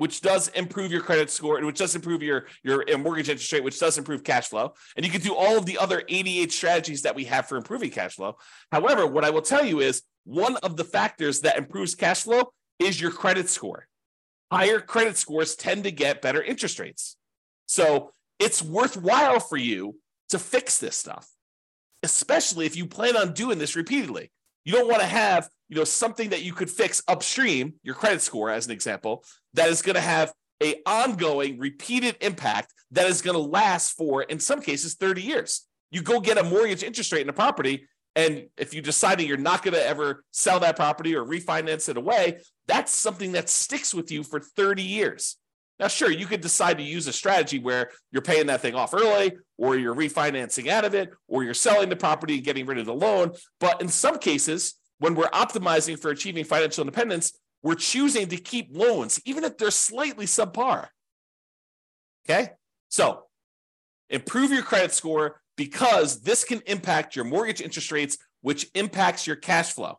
which 0.00 0.22
does 0.22 0.48
improve 0.48 0.90
your 0.90 1.02
credit 1.02 1.30
score 1.30 1.58
and 1.58 1.66
which 1.66 1.76
does 1.76 1.94
improve 1.94 2.22
your, 2.22 2.46
your 2.62 2.86
uh, 2.90 2.96
mortgage 2.96 3.28
interest 3.28 3.52
rate, 3.52 3.62
which 3.62 3.78
does 3.78 3.98
improve 3.98 4.24
cash 4.24 4.48
flow. 4.48 4.72
And 4.96 5.04
you 5.04 5.12
can 5.12 5.20
do 5.20 5.34
all 5.34 5.58
of 5.58 5.66
the 5.66 5.76
other 5.76 6.02
88 6.08 6.50
strategies 6.50 7.02
that 7.02 7.14
we 7.14 7.24
have 7.24 7.46
for 7.46 7.58
improving 7.58 7.90
cash 7.90 8.14
flow. 8.14 8.38
However, 8.72 9.06
what 9.06 9.26
I 9.26 9.30
will 9.30 9.42
tell 9.42 9.62
you 9.62 9.80
is 9.80 10.00
one 10.24 10.56
of 10.62 10.78
the 10.78 10.84
factors 10.84 11.42
that 11.42 11.58
improves 11.58 11.94
cash 11.94 12.22
flow 12.22 12.50
is 12.78 12.98
your 12.98 13.10
credit 13.10 13.50
score. 13.50 13.88
Higher 14.50 14.80
credit 14.80 15.18
scores 15.18 15.54
tend 15.54 15.84
to 15.84 15.90
get 15.90 16.22
better 16.22 16.42
interest 16.42 16.78
rates. 16.78 17.18
So 17.66 18.10
it's 18.38 18.62
worthwhile 18.62 19.38
for 19.38 19.58
you 19.58 19.96
to 20.30 20.38
fix 20.38 20.78
this 20.78 20.96
stuff, 20.96 21.28
especially 22.02 22.64
if 22.64 22.74
you 22.74 22.86
plan 22.86 23.18
on 23.18 23.34
doing 23.34 23.58
this 23.58 23.76
repeatedly. 23.76 24.30
You 24.64 24.72
don't 24.72 24.88
want 24.88 25.00
to 25.00 25.06
have, 25.06 25.48
you 25.68 25.76
know, 25.76 25.84
something 25.84 26.30
that 26.30 26.42
you 26.42 26.52
could 26.52 26.70
fix 26.70 27.02
upstream, 27.08 27.74
your 27.82 27.94
credit 27.94 28.20
score 28.20 28.50
as 28.50 28.66
an 28.66 28.72
example, 28.72 29.24
that 29.54 29.68
is 29.68 29.82
going 29.82 29.94
to 29.94 30.00
have 30.00 30.32
a 30.62 30.76
ongoing 30.84 31.58
repeated 31.58 32.16
impact 32.20 32.72
that 32.90 33.06
is 33.06 33.22
going 33.22 33.34
to 33.34 33.42
last 33.42 33.96
for 33.96 34.22
in 34.22 34.38
some 34.38 34.60
cases 34.60 34.94
30 34.94 35.22
years. 35.22 35.66
You 35.90 36.02
go 36.02 36.20
get 36.20 36.38
a 36.38 36.42
mortgage 36.42 36.82
interest 36.82 37.12
rate 37.12 37.22
in 37.22 37.28
a 37.28 37.32
property 37.32 37.88
and 38.16 38.48
if 38.56 38.74
you 38.74 38.82
decided 38.82 39.28
you're 39.28 39.36
not 39.36 39.62
going 39.62 39.74
to 39.74 39.86
ever 39.86 40.24
sell 40.32 40.60
that 40.60 40.76
property 40.76 41.14
or 41.14 41.24
refinance 41.24 41.88
it 41.88 41.96
away, 41.96 42.40
that's 42.66 42.92
something 42.92 43.32
that 43.32 43.48
sticks 43.48 43.94
with 43.94 44.10
you 44.10 44.22
for 44.24 44.40
30 44.40 44.82
years. 44.82 45.36
Now, 45.80 45.88
sure, 45.88 46.10
you 46.10 46.26
could 46.26 46.42
decide 46.42 46.76
to 46.76 46.84
use 46.84 47.06
a 47.06 47.12
strategy 47.12 47.58
where 47.58 47.90
you're 48.12 48.20
paying 48.20 48.48
that 48.48 48.60
thing 48.60 48.74
off 48.74 48.92
early, 48.92 49.32
or 49.56 49.78
you're 49.78 49.94
refinancing 49.94 50.68
out 50.68 50.84
of 50.84 50.94
it, 50.94 51.10
or 51.26 51.42
you're 51.42 51.54
selling 51.54 51.88
the 51.88 51.96
property 51.96 52.34
and 52.34 52.44
getting 52.44 52.66
rid 52.66 52.76
of 52.76 52.84
the 52.84 52.94
loan. 52.94 53.32
But 53.60 53.80
in 53.80 53.88
some 53.88 54.18
cases, 54.18 54.74
when 54.98 55.14
we're 55.14 55.30
optimizing 55.30 55.98
for 55.98 56.10
achieving 56.10 56.44
financial 56.44 56.82
independence, 56.82 57.32
we're 57.62 57.76
choosing 57.76 58.28
to 58.28 58.36
keep 58.36 58.68
loans, 58.70 59.22
even 59.24 59.42
if 59.42 59.56
they're 59.56 59.70
slightly 59.70 60.26
subpar. 60.26 60.88
Okay. 62.28 62.50
So 62.90 63.22
improve 64.10 64.52
your 64.52 64.62
credit 64.62 64.92
score 64.92 65.40
because 65.56 66.20
this 66.20 66.44
can 66.44 66.60
impact 66.66 67.16
your 67.16 67.24
mortgage 67.24 67.62
interest 67.62 67.90
rates, 67.90 68.18
which 68.42 68.66
impacts 68.74 69.26
your 69.26 69.36
cash 69.36 69.72
flow. 69.72 69.98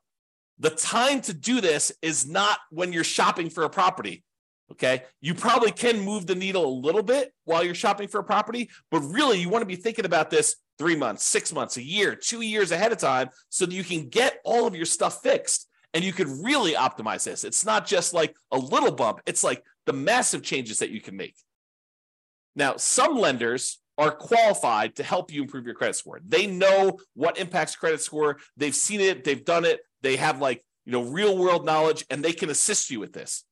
The 0.60 0.70
time 0.70 1.22
to 1.22 1.34
do 1.34 1.60
this 1.60 1.92
is 2.04 2.28
not 2.28 2.60
when 2.70 2.94
you're 2.94 3.04
shopping 3.04 3.50
for 3.50 3.64
a 3.64 3.70
property. 3.70 4.24
Okay. 4.72 5.04
You 5.20 5.34
probably 5.34 5.72
can 5.72 6.00
move 6.00 6.28
the 6.28 6.36
needle 6.36 6.66
a 6.66 6.80
little 6.80 7.04
bit 7.04 7.34
while 7.44 7.64
you're 7.64 7.76
shopping 7.76 8.08
for 8.08 8.20
a 8.20 8.24
property, 8.24 8.70
but 8.90 9.02
really 9.02 9.40
you 9.40 9.50
want 9.50 9.64
to 9.64 9.68
be 9.68 9.76
thinking 9.76 10.06
about 10.06 10.30
this 10.30 10.56
three 10.78 10.96
months, 10.96 11.26
six 11.26 11.54
months, 11.54 11.78
a 11.78 11.84
year, 11.84 12.16
two 12.16 12.42
years 12.42 12.72
ahead 12.72 12.92
of 12.92 12.98
time 12.98 13.30
so 13.50 13.66
that 13.66 13.74
you 13.74 13.84
can 13.84 14.08
get 14.08 14.40
all 14.46 14.66
of 14.66 14.76
your 14.76 14.86
stuff 14.86 15.22
fixed 15.22 15.68
and 15.94 16.04
you 16.04 16.14
could 16.14 16.28
really 16.28 16.74
optimize 16.74 17.26
this. 17.26 17.44
It's 17.44 17.66
not 17.66 17.86
just 17.86 18.14
like 18.14 18.34
a 18.52 18.58
little 18.58 18.92
bump, 18.92 19.20
it's 19.26 19.44
like 19.44 19.64
the 19.86 19.94
massive 19.94 20.42
changes 20.42 20.80
that 20.80 20.90
you 20.90 21.02
can 21.02 21.18
make. 21.18 21.36
Now, 22.56 22.78
some 22.78 23.18
lenders 23.18 23.80
are 23.98 24.12
qualified 24.12 24.96
to 24.96 25.04
help 25.04 25.32
you 25.32 25.42
improve 25.42 25.66
your 25.66 25.76
credit 25.76 25.96
score. 25.96 26.22
They 26.26 26.48
know 26.48 26.98
what 27.14 27.38
impacts 27.38 27.76
credit 27.76 28.02
score. 28.02 28.38
They've 28.56 28.76
seen 28.76 29.02
it, 29.02 29.24
they've 29.24 29.44
done 29.44 29.66
it. 29.66 29.82
They 30.02 30.16
have 30.16 30.40
like, 30.40 30.64
you 30.86 30.94
know, 30.94 31.04
real 31.04 31.38
world 31.38 31.66
knowledge 31.66 32.06
and 32.10 32.24
they 32.24 32.32
can 32.32 32.50
assist 32.50 32.90
you 32.90 33.00
with 33.00 33.14
this. 33.14 33.44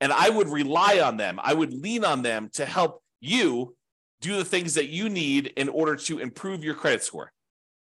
And 0.00 0.12
I 0.12 0.30
would 0.30 0.48
rely 0.48 1.00
on 1.00 1.16
them. 1.16 1.40
I 1.42 1.54
would 1.54 1.72
lean 1.72 2.04
on 2.04 2.22
them 2.22 2.50
to 2.54 2.64
help 2.64 3.02
you 3.20 3.74
do 4.20 4.36
the 4.36 4.44
things 4.44 4.74
that 4.74 4.88
you 4.88 5.08
need 5.08 5.48
in 5.56 5.68
order 5.68 5.96
to 5.96 6.18
improve 6.18 6.64
your 6.64 6.74
credit 6.74 7.02
score. 7.02 7.32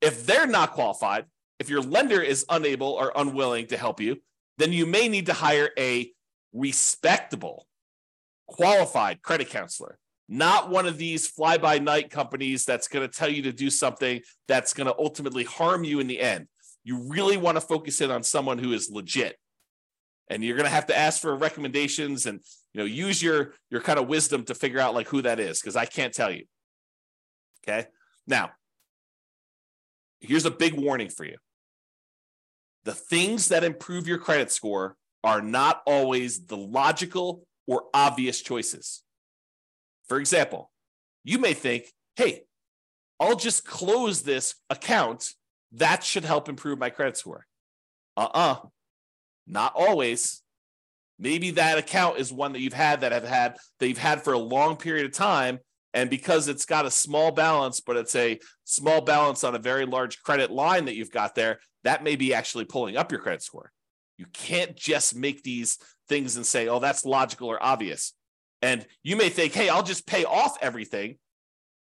If 0.00 0.26
they're 0.26 0.46
not 0.46 0.72
qualified, 0.72 1.26
if 1.58 1.68
your 1.68 1.80
lender 1.80 2.20
is 2.20 2.44
unable 2.48 2.88
or 2.88 3.12
unwilling 3.16 3.66
to 3.68 3.76
help 3.76 4.00
you, 4.00 4.22
then 4.58 4.72
you 4.72 4.86
may 4.86 5.08
need 5.08 5.26
to 5.26 5.32
hire 5.32 5.70
a 5.78 6.12
respectable, 6.52 7.66
qualified 8.46 9.22
credit 9.22 9.48
counselor, 9.48 9.98
not 10.28 10.70
one 10.70 10.86
of 10.86 10.98
these 10.98 11.26
fly 11.26 11.58
by 11.58 11.78
night 11.78 12.10
companies 12.10 12.64
that's 12.64 12.88
going 12.88 13.08
to 13.08 13.16
tell 13.16 13.28
you 13.28 13.42
to 13.42 13.52
do 13.52 13.70
something 13.70 14.20
that's 14.46 14.74
going 14.74 14.86
to 14.86 14.98
ultimately 14.98 15.44
harm 15.44 15.84
you 15.84 16.00
in 16.00 16.06
the 16.06 16.20
end. 16.20 16.46
You 16.84 17.08
really 17.08 17.36
want 17.36 17.56
to 17.56 17.60
focus 17.60 18.00
in 18.00 18.10
on 18.10 18.22
someone 18.22 18.58
who 18.58 18.72
is 18.72 18.90
legit 18.90 19.36
and 20.30 20.44
you're 20.44 20.56
going 20.56 20.68
to 20.68 20.74
have 20.74 20.86
to 20.86 20.96
ask 20.96 21.20
for 21.20 21.34
recommendations 21.34 22.26
and 22.26 22.40
you 22.72 22.80
know 22.80 22.84
use 22.84 23.22
your 23.22 23.54
your 23.70 23.80
kind 23.80 23.98
of 23.98 24.08
wisdom 24.08 24.44
to 24.44 24.54
figure 24.54 24.80
out 24.80 24.94
like 24.94 25.08
who 25.08 25.22
that 25.22 25.40
is 25.40 25.60
because 25.60 25.76
i 25.76 25.84
can't 25.84 26.14
tell 26.14 26.30
you. 26.30 26.44
Okay? 27.66 27.88
Now 28.26 28.50
here's 30.20 30.46
a 30.46 30.50
big 30.50 30.74
warning 30.74 31.08
for 31.08 31.24
you. 31.24 31.36
The 32.84 32.94
things 32.94 33.48
that 33.48 33.64
improve 33.64 34.08
your 34.08 34.18
credit 34.18 34.50
score 34.50 34.96
are 35.22 35.42
not 35.42 35.82
always 35.86 36.46
the 36.46 36.56
logical 36.56 37.46
or 37.66 37.84
obvious 37.92 38.40
choices. 38.40 39.02
For 40.08 40.18
example 40.18 40.70
you 41.24 41.38
may 41.38 41.54
think 41.54 41.92
hey 42.16 42.42
i'll 43.20 43.36
just 43.36 43.64
close 43.64 44.22
this 44.22 44.54
account. 44.70 45.30
That 45.72 46.02
should 46.02 46.24
help 46.24 46.48
improve 46.48 46.78
my 46.78 46.88
credit 46.88 47.16
score. 47.18 47.46
Uh-uh 48.16 48.56
not 49.48 49.72
always. 49.74 50.42
Maybe 51.18 51.50
that 51.52 51.78
account 51.78 52.18
is 52.18 52.32
one 52.32 52.52
that 52.52 52.60
you've 52.60 52.72
had 52.72 53.00
that 53.00 53.12
have 53.12 53.24
had 53.24 53.56
that 53.80 53.88
you've 53.88 53.98
had 53.98 54.22
for 54.22 54.32
a 54.32 54.38
long 54.38 54.76
period 54.76 55.06
of 55.06 55.12
time. 55.12 55.58
And 55.94 56.10
because 56.10 56.48
it's 56.48 56.66
got 56.66 56.86
a 56.86 56.90
small 56.90 57.32
balance, 57.32 57.80
but 57.80 57.96
it's 57.96 58.14
a 58.14 58.38
small 58.64 59.00
balance 59.00 59.42
on 59.42 59.54
a 59.54 59.58
very 59.58 59.86
large 59.86 60.22
credit 60.22 60.50
line 60.50 60.84
that 60.84 60.94
you've 60.94 61.10
got 61.10 61.34
there, 61.34 61.58
that 61.84 62.04
may 62.04 62.14
be 62.14 62.34
actually 62.34 62.66
pulling 62.66 62.96
up 62.96 63.10
your 63.10 63.20
credit 63.20 63.42
score. 63.42 63.72
You 64.16 64.26
can't 64.32 64.76
just 64.76 65.16
make 65.16 65.42
these 65.42 65.78
things 66.08 66.36
and 66.36 66.46
say, 66.46 66.68
oh, 66.68 66.78
that's 66.78 67.04
logical 67.04 67.48
or 67.48 67.62
obvious. 67.62 68.12
And 68.60 68.86
you 69.02 69.16
may 69.16 69.28
think, 69.28 69.54
hey, 69.54 69.68
I'll 69.68 69.82
just 69.82 70.06
pay 70.06 70.24
off 70.24 70.58
everything. 70.60 71.16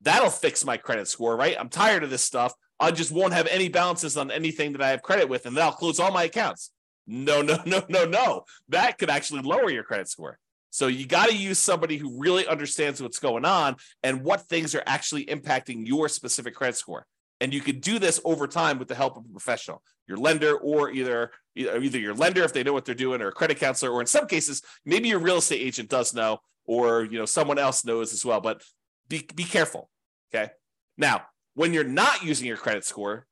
That'll 0.00 0.30
fix 0.30 0.64
my 0.64 0.78
credit 0.78 1.06
score, 1.06 1.36
right? 1.36 1.56
I'm 1.58 1.68
tired 1.68 2.02
of 2.02 2.10
this 2.10 2.24
stuff. 2.24 2.52
I 2.80 2.90
just 2.90 3.12
won't 3.12 3.34
have 3.34 3.46
any 3.46 3.68
balances 3.68 4.16
on 4.16 4.30
anything 4.30 4.72
that 4.72 4.82
I 4.82 4.88
have 4.88 5.02
credit 5.02 5.28
with, 5.28 5.46
and 5.46 5.56
then 5.56 5.62
I'll 5.64 5.72
close 5.72 6.00
all 6.00 6.10
my 6.10 6.24
accounts. 6.24 6.72
No, 7.06 7.42
no, 7.42 7.58
no, 7.66 7.82
no, 7.88 8.04
no. 8.04 8.44
That 8.68 8.98
could 8.98 9.10
actually 9.10 9.42
lower 9.42 9.70
your 9.70 9.84
credit 9.84 10.08
score. 10.08 10.38
So 10.70 10.86
you 10.86 11.06
got 11.06 11.28
to 11.28 11.36
use 11.36 11.58
somebody 11.58 11.98
who 11.98 12.18
really 12.18 12.46
understands 12.46 13.02
what's 13.02 13.18
going 13.18 13.44
on 13.44 13.76
and 14.02 14.24
what 14.24 14.48
things 14.48 14.74
are 14.74 14.82
actually 14.86 15.26
impacting 15.26 15.86
your 15.86 16.08
specific 16.08 16.54
credit 16.54 16.76
score. 16.76 17.06
And 17.42 17.52
you 17.52 17.60
could 17.60 17.82
do 17.82 17.98
this 17.98 18.20
over 18.24 18.46
time 18.46 18.78
with 18.78 18.88
the 18.88 18.94
help 18.94 19.16
of 19.16 19.24
a 19.26 19.28
professional, 19.28 19.82
your 20.06 20.16
lender, 20.16 20.56
or 20.56 20.90
either 20.90 21.32
either 21.54 21.98
your 21.98 22.14
lender 22.14 22.42
if 22.44 22.52
they 22.54 22.62
know 22.62 22.72
what 22.72 22.84
they're 22.84 22.94
doing, 22.94 23.20
or 23.20 23.28
a 23.28 23.32
credit 23.32 23.58
counselor, 23.58 23.92
or 23.92 24.00
in 24.00 24.06
some 24.06 24.26
cases, 24.26 24.62
maybe 24.86 25.08
your 25.08 25.18
real 25.18 25.38
estate 25.38 25.60
agent 25.60 25.90
does 25.90 26.14
know, 26.14 26.38
or 26.64 27.04
you 27.04 27.18
know 27.18 27.26
someone 27.26 27.58
else 27.58 27.84
knows 27.84 28.12
as 28.12 28.24
well. 28.24 28.40
But 28.40 28.62
be 29.08 29.28
be 29.34 29.44
careful. 29.44 29.90
Okay. 30.32 30.52
Now, 30.96 31.22
when 31.54 31.74
you're 31.74 31.84
not 31.84 32.22
using 32.22 32.46
your 32.46 32.56
credit 32.56 32.84
score, 32.84 33.26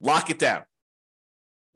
lock 0.00 0.30
it 0.30 0.38
down. 0.38 0.62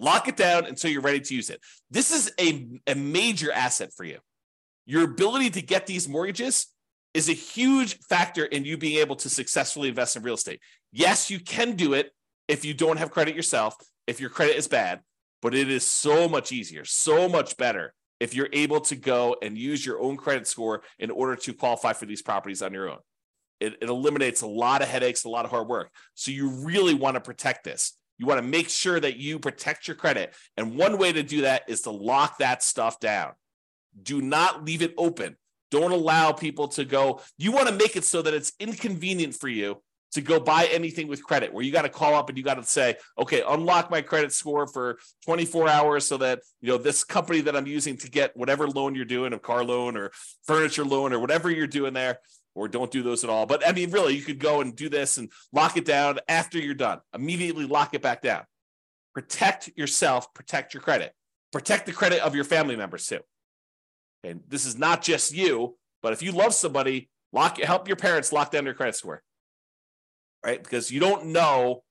Lock 0.02 0.26
it 0.26 0.36
down 0.36 0.66
until 0.66 0.90
you're 0.90 1.00
ready 1.00 1.20
to 1.20 1.34
use 1.34 1.48
it. 1.48 1.60
This 1.88 2.10
is 2.10 2.32
a, 2.40 2.66
a 2.88 2.96
major 2.96 3.52
asset 3.52 3.90
for 3.96 4.02
you. 4.02 4.18
Your 4.84 5.04
ability 5.04 5.50
to 5.50 5.62
get 5.62 5.86
these 5.86 6.08
mortgages 6.08 6.66
is 7.14 7.28
a 7.28 7.34
huge 7.34 7.98
factor 8.08 8.44
in 8.44 8.64
you 8.64 8.76
being 8.76 8.98
able 8.98 9.14
to 9.14 9.30
successfully 9.30 9.88
invest 9.88 10.16
in 10.16 10.24
real 10.24 10.34
estate. 10.34 10.60
Yes, 10.90 11.30
you 11.30 11.38
can 11.38 11.76
do 11.76 11.94
it 11.94 12.10
if 12.48 12.64
you 12.64 12.74
don't 12.74 12.96
have 12.96 13.12
credit 13.12 13.36
yourself, 13.36 13.76
if 14.08 14.20
your 14.20 14.28
credit 14.28 14.56
is 14.56 14.66
bad, 14.66 15.02
but 15.40 15.54
it 15.54 15.70
is 15.70 15.86
so 15.86 16.28
much 16.28 16.50
easier, 16.50 16.84
so 16.84 17.28
much 17.28 17.56
better 17.56 17.94
if 18.18 18.34
you're 18.34 18.48
able 18.52 18.80
to 18.80 18.96
go 18.96 19.36
and 19.40 19.56
use 19.56 19.86
your 19.86 20.00
own 20.00 20.16
credit 20.16 20.48
score 20.48 20.82
in 20.98 21.12
order 21.12 21.36
to 21.36 21.54
qualify 21.54 21.92
for 21.92 22.06
these 22.06 22.22
properties 22.22 22.60
on 22.60 22.72
your 22.72 22.90
own. 22.90 22.98
It, 23.60 23.74
it 23.80 23.88
eliminates 23.88 24.42
a 24.42 24.48
lot 24.48 24.82
of 24.82 24.88
headaches, 24.88 25.22
a 25.22 25.28
lot 25.28 25.44
of 25.44 25.52
hard 25.52 25.68
work. 25.68 25.92
So 26.14 26.32
you 26.32 26.48
really 26.48 26.94
want 26.94 27.14
to 27.14 27.20
protect 27.20 27.62
this. 27.62 27.96
You 28.22 28.28
want 28.28 28.38
to 28.38 28.46
make 28.46 28.68
sure 28.68 29.00
that 29.00 29.16
you 29.16 29.40
protect 29.40 29.88
your 29.88 29.96
credit. 29.96 30.32
And 30.56 30.76
one 30.76 30.96
way 30.96 31.12
to 31.12 31.24
do 31.24 31.40
that 31.40 31.64
is 31.66 31.80
to 31.80 31.90
lock 31.90 32.38
that 32.38 32.62
stuff 32.62 33.00
down. 33.00 33.32
Do 34.00 34.22
not 34.22 34.64
leave 34.64 34.80
it 34.80 34.94
open. 34.96 35.36
Don't 35.72 35.90
allow 35.90 36.30
people 36.30 36.68
to 36.68 36.84
go. 36.84 37.20
You 37.36 37.50
want 37.50 37.66
to 37.66 37.74
make 37.74 37.96
it 37.96 38.04
so 38.04 38.22
that 38.22 38.32
it's 38.32 38.52
inconvenient 38.60 39.34
for 39.34 39.48
you 39.48 39.82
to 40.12 40.20
go 40.20 40.38
buy 40.38 40.68
anything 40.70 41.08
with 41.08 41.24
credit 41.24 41.52
where 41.52 41.64
you 41.64 41.72
got 41.72 41.82
to 41.82 41.88
call 41.88 42.14
up 42.14 42.28
and 42.28 42.38
you 42.38 42.44
got 42.44 42.54
to 42.54 42.62
say 42.62 42.96
okay 43.18 43.42
unlock 43.48 43.90
my 43.90 44.02
credit 44.02 44.30
score 44.30 44.66
for 44.66 44.98
24 45.24 45.70
hours 45.70 46.06
so 46.06 46.18
that 46.18 46.40
you 46.60 46.68
know 46.68 46.76
this 46.76 47.02
company 47.02 47.40
that 47.40 47.56
i'm 47.56 47.66
using 47.66 47.96
to 47.96 48.10
get 48.10 48.36
whatever 48.36 48.68
loan 48.68 48.94
you're 48.94 49.06
doing 49.06 49.32
a 49.32 49.38
car 49.38 49.64
loan 49.64 49.96
or 49.96 50.12
furniture 50.46 50.84
loan 50.84 51.14
or 51.14 51.18
whatever 51.18 51.50
you're 51.50 51.66
doing 51.66 51.94
there 51.94 52.18
or 52.54 52.68
don't 52.68 52.90
do 52.90 53.02
those 53.02 53.24
at 53.24 53.30
all. 53.30 53.46
But 53.46 53.66
I 53.66 53.72
mean, 53.72 53.90
really, 53.90 54.14
you 54.14 54.22
could 54.22 54.38
go 54.38 54.60
and 54.60 54.74
do 54.74 54.88
this 54.88 55.18
and 55.18 55.30
lock 55.52 55.76
it 55.76 55.84
down 55.84 56.18
after 56.28 56.58
you're 56.58 56.74
done. 56.74 57.00
Immediately 57.14 57.66
lock 57.66 57.94
it 57.94 58.02
back 58.02 58.22
down. 58.22 58.44
Protect 59.14 59.70
yourself, 59.76 60.32
protect 60.34 60.74
your 60.74 60.82
credit. 60.82 61.12
Protect 61.52 61.86
the 61.86 61.92
credit 61.92 62.20
of 62.20 62.34
your 62.34 62.44
family 62.44 62.76
members 62.76 63.06
too. 63.06 63.20
And 64.24 64.40
this 64.48 64.64
is 64.64 64.78
not 64.78 65.02
just 65.02 65.32
you, 65.34 65.76
but 66.02 66.12
if 66.12 66.22
you 66.22 66.32
love 66.32 66.54
somebody, 66.54 67.10
lock 67.32 67.58
help 67.58 67.88
your 67.88 67.96
parents 67.96 68.32
lock 68.32 68.50
down 68.50 68.64
their 68.64 68.74
credit 68.74 68.96
score. 68.96 69.22
Right? 70.44 70.62
Because 70.62 70.90
you 70.90 71.00
don't 71.00 71.26
know 71.26 71.82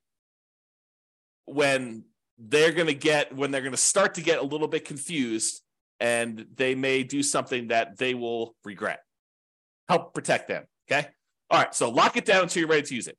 when 1.46 2.06
they're 2.38 2.72
going 2.72 2.88
to 2.88 2.94
get 2.94 3.36
when 3.36 3.52
they're 3.52 3.62
going 3.62 3.72
to 3.72 3.78
start 3.78 4.16
to 4.16 4.22
get 4.22 4.40
a 4.40 4.44
little 4.44 4.68
bit 4.68 4.86
confused 4.86 5.62
and 6.00 6.48
they 6.56 6.74
may 6.74 7.04
do 7.04 7.22
something 7.22 7.68
that 7.68 7.98
they 7.98 8.14
will 8.16 8.56
regret. 8.66 9.02
Help 9.92 10.14
protect 10.14 10.48
them, 10.48 10.64
okay? 10.90 11.10
All 11.50 11.60
right, 11.60 11.76
so 11.76 11.90
lock 11.90 12.16
it 12.16 12.24
down 12.24 12.44
until 12.44 12.62
you're 12.62 12.70
ready 12.70 12.84
to 12.84 12.96
use 12.96 13.10
it. 13.10 13.18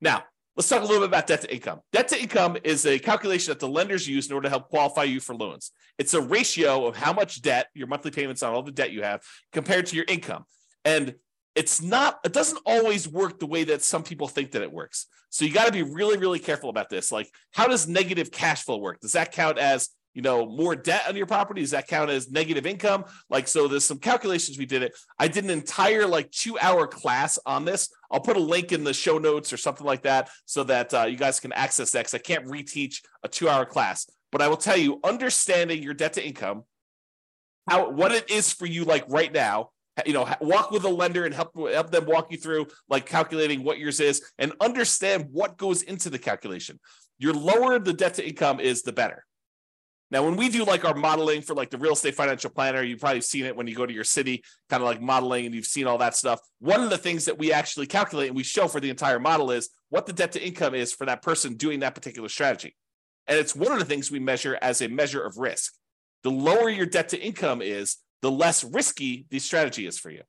Now, 0.00 0.24
let's 0.56 0.70
talk 0.70 0.80
a 0.80 0.86
little 0.86 1.00
bit 1.00 1.08
about 1.08 1.26
debt 1.26 1.42
to 1.42 1.54
income. 1.54 1.80
Debt 1.92 2.08
to 2.08 2.18
income 2.18 2.56
is 2.64 2.86
a 2.86 2.98
calculation 2.98 3.50
that 3.50 3.60
the 3.60 3.68
lenders 3.68 4.08
use 4.08 4.26
in 4.26 4.32
order 4.32 4.46
to 4.46 4.48
help 4.48 4.70
qualify 4.70 5.02
you 5.02 5.20
for 5.20 5.34
loans. 5.34 5.72
It's 5.98 6.14
a 6.14 6.22
ratio 6.22 6.86
of 6.86 6.96
how 6.96 7.12
much 7.12 7.42
debt, 7.42 7.66
your 7.74 7.88
monthly 7.88 8.10
payments 8.10 8.42
on 8.42 8.54
all 8.54 8.62
the 8.62 8.72
debt 8.72 8.90
you 8.90 9.02
have, 9.02 9.20
compared 9.52 9.84
to 9.88 9.96
your 9.96 10.06
income. 10.08 10.44
And 10.86 11.14
it's 11.54 11.82
not, 11.82 12.20
it 12.24 12.32
doesn't 12.32 12.62
always 12.64 13.06
work 13.06 13.38
the 13.38 13.46
way 13.46 13.64
that 13.64 13.82
some 13.82 14.02
people 14.02 14.26
think 14.26 14.52
that 14.52 14.62
it 14.62 14.72
works. 14.72 15.04
So 15.28 15.44
you 15.44 15.52
got 15.52 15.66
to 15.66 15.72
be 15.72 15.82
really, 15.82 16.16
really 16.16 16.38
careful 16.38 16.70
about 16.70 16.88
this. 16.88 17.12
Like, 17.12 17.30
how 17.52 17.68
does 17.68 17.86
negative 17.86 18.30
cash 18.30 18.62
flow 18.62 18.78
work? 18.78 19.00
Does 19.00 19.12
that 19.12 19.32
count 19.32 19.58
as 19.58 19.90
you 20.14 20.22
know 20.22 20.46
more 20.46 20.74
debt 20.74 21.02
on 21.08 21.16
your 21.16 21.26
property? 21.26 21.60
Does 21.60 21.72
that 21.72 21.88
count 21.88 22.10
as 22.10 22.30
negative 22.30 22.66
income? 22.66 23.04
Like 23.28 23.48
so 23.48 23.68
there's 23.68 23.84
some 23.84 23.98
calculations 23.98 24.56
we 24.56 24.66
did 24.66 24.82
it. 24.82 24.96
I 25.18 25.28
did 25.28 25.44
an 25.44 25.50
entire 25.50 26.06
like 26.06 26.30
two 26.30 26.58
hour 26.58 26.86
class 26.86 27.38
on 27.44 27.64
this. 27.64 27.92
I'll 28.10 28.20
put 28.20 28.36
a 28.36 28.40
link 28.40 28.72
in 28.72 28.84
the 28.84 28.94
show 28.94 29.18
notes 29.18 29.52
or 29.52 29.56
something 29.56 29.86
like 29.86 30.02
that 30.02 30.30
so 30.46 30.64
that 30.64 30.94
uh, 30.94 31.04
you 31.04 31.16
guys 31.16 31.40
can 31.40 31.52
access 31.52 31.90
that 31.90 32.00
because 32.00 32.14
i 32.14 32.18
can't 32.18 32.46
reteach 32.46 33.02
a 33.24 33.28
two 33.28 33.48
hour 33.48 33.66
class. 33.66 34.08
But 34.32 34.40
i 34.40 34.48
will 34.48 34.56
tell 34.56 34.76
you 34.76 35.00
understanding 35.04 35.82
your 35.82 35.94
debt 35.94 36.14
to 36.14 36.26
income 36.26 36.64
how 37.68 37.90
what 37.90 38.12
it 38.12 38.30
is 38.30 38.52
for 38.52 38.66
you 38.66 38.84
like 38.84 39.04
right 39.08 39.32
now 39.32 39.70
you 40.06 40.12
know 40.12 40.28
walk 40.40 40.70
with 40.70 40.84
a 40.84 40.88
lender 40.88 41.24
and 41.24 41.34
help 41.34 41.56
help 41.56 41.90
them 41.90 42.04
walk 42.06 42.32
you 42.32 42.38
through 42.38 42.66
like 42.88 43.06
calculating 43.06 43.62
what 43.62 43.78
yours 43.78 44.00
is 44.00 44.22
and 44.38 44.52
understand 44.60 45.28
what 45.30 45.56
goes 45.56 45.82
into 45.82 46.10
the 46.10 46.18
calculation. 46.18 46.80
Your 47.18 47.32
lower 47.32 47.78
the 47.78 47.92
debt 47.92 48.14
to 48.14 48.26
income 48.26 48.58
is 48.58 48.82
the 48.82 48.92
better 48.92 49.24
now, 50.14 50.22
when 50.22 50.36
we 50.36 50.48
do 50.48 50.62
like 50.62 50.84
our 50.84 50.94
modeling 50.94 51.42
for 51.42 51.54
like 51.54 51.70
the 51.70 51.76
real 51.76 51.94
estate 51.94 52.14
financial 52.14 52.48
planner, 52.48 52.84
you've 52.84 53.00
probably 53.00 53.20
seen 53.20 53.46
it 53.46 53.56
when 53.56 53.66
you 53.66 53.74
go 53.74 53.84
to 53.84 53.92
your 53.92 54.04
city, 54.04 54.44
kind 54.70 54.80
of 54.80 54.88
like 54.88 55.02
modeling, 55.02 55.44
and 55.44 55.52
you've 55.52 55.66
seen 55.66 55.88
all 55.88 55.98
that 55.98 56.14
stuff. 56.14 56.38
One 56.60 56.82
of 56.82 56.90
the 56.90 56.96
things 56.96 57.24
that 57.24 57.36
we 57.36 57.52
actually 57.52 57.88
calculate 57.88 58.28
and 58.28 58.36
we 58.36 58.44
show 58.44 58.68
for 58.68 58.78
the 58.78 58.90
entire 58.90 59.18
model 59.18 59.50
is 59.50 59.70
what 59.88 60.06
the 60.06 60.12
debt 60.12 60.30
to 60.32 60.40
income 60.40 60.72
is 60.72 60.92
for 60.92 61.04
that 61.06 61.20
person 61.20 61.56
doing 61.56 61.80
that 61.80 61.96
particular 61.96 62.28
strategy. 62.28 62.76
And 63.26 63.40
it's 63.40 63.56
one 63.56 63.72
of 63.72 63.80
the 63.80 63.84
things 63.84 64.08
we 64.08 64.20
measure 64.20 64.56
as 64.62 64.82
a 64.82 64.88
measure 64.88 65.20
of 65.20 65.36
risk. 65.36 65.74
The 66.22 66.30
lower 66.30 66.68
your 66.68 66.86
debt 66.86 67.08
to 67.08 67.20
income 67.20 67.60
is, 67.60 67.96
the 68.22 68.30
less 68.30 68.62
risky 68.62 69.26
the 69.30 69.40
strategy 69.40 69.84
is 69.84 69.98
for 69.98 70.12
you. 70.12 70.22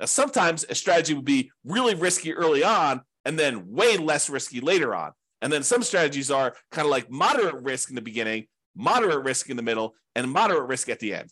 Now, 0.00 0.04
sometimes 0.04 0.66
a 0.68 0.74
strategy 0.74 1.14
would 1.14 1.24
be 1.24 1.50
really 1.64 1.94
risky 1.94 2.34
early 2.34 2.62
on 2.62 3.00
and 3.24 3.38
then 3.38 3.72
way 3.72 3.96
less 3.96 4.28
risky 4.28 4.60
later 4.60 4.94
on. 4.94 5.12
And 5.40 5.50
then 5.50 5.62
some 5.62 5.82
strategies 5.82 6.30
are 6.30 6.54
kind 6.70 6.84
of 6.84 6.90
like 6.90 7.10
moderate 7.10 7.54
risk 7.62 7.88
in 7.88 7.94
the 7.94 8.02
beginning 8.02 8.48
moderate 8.74 9.24
risk 9.24 9.50
in 9.50 9.56
the 9.56 9.62
middle, 9.62 9.94
and 10.14 10.30
moderate 10.30 10.68
risk 10.68 10.88
at 10.88 11.00
the 11.00 11.14
end. 11.14 11.30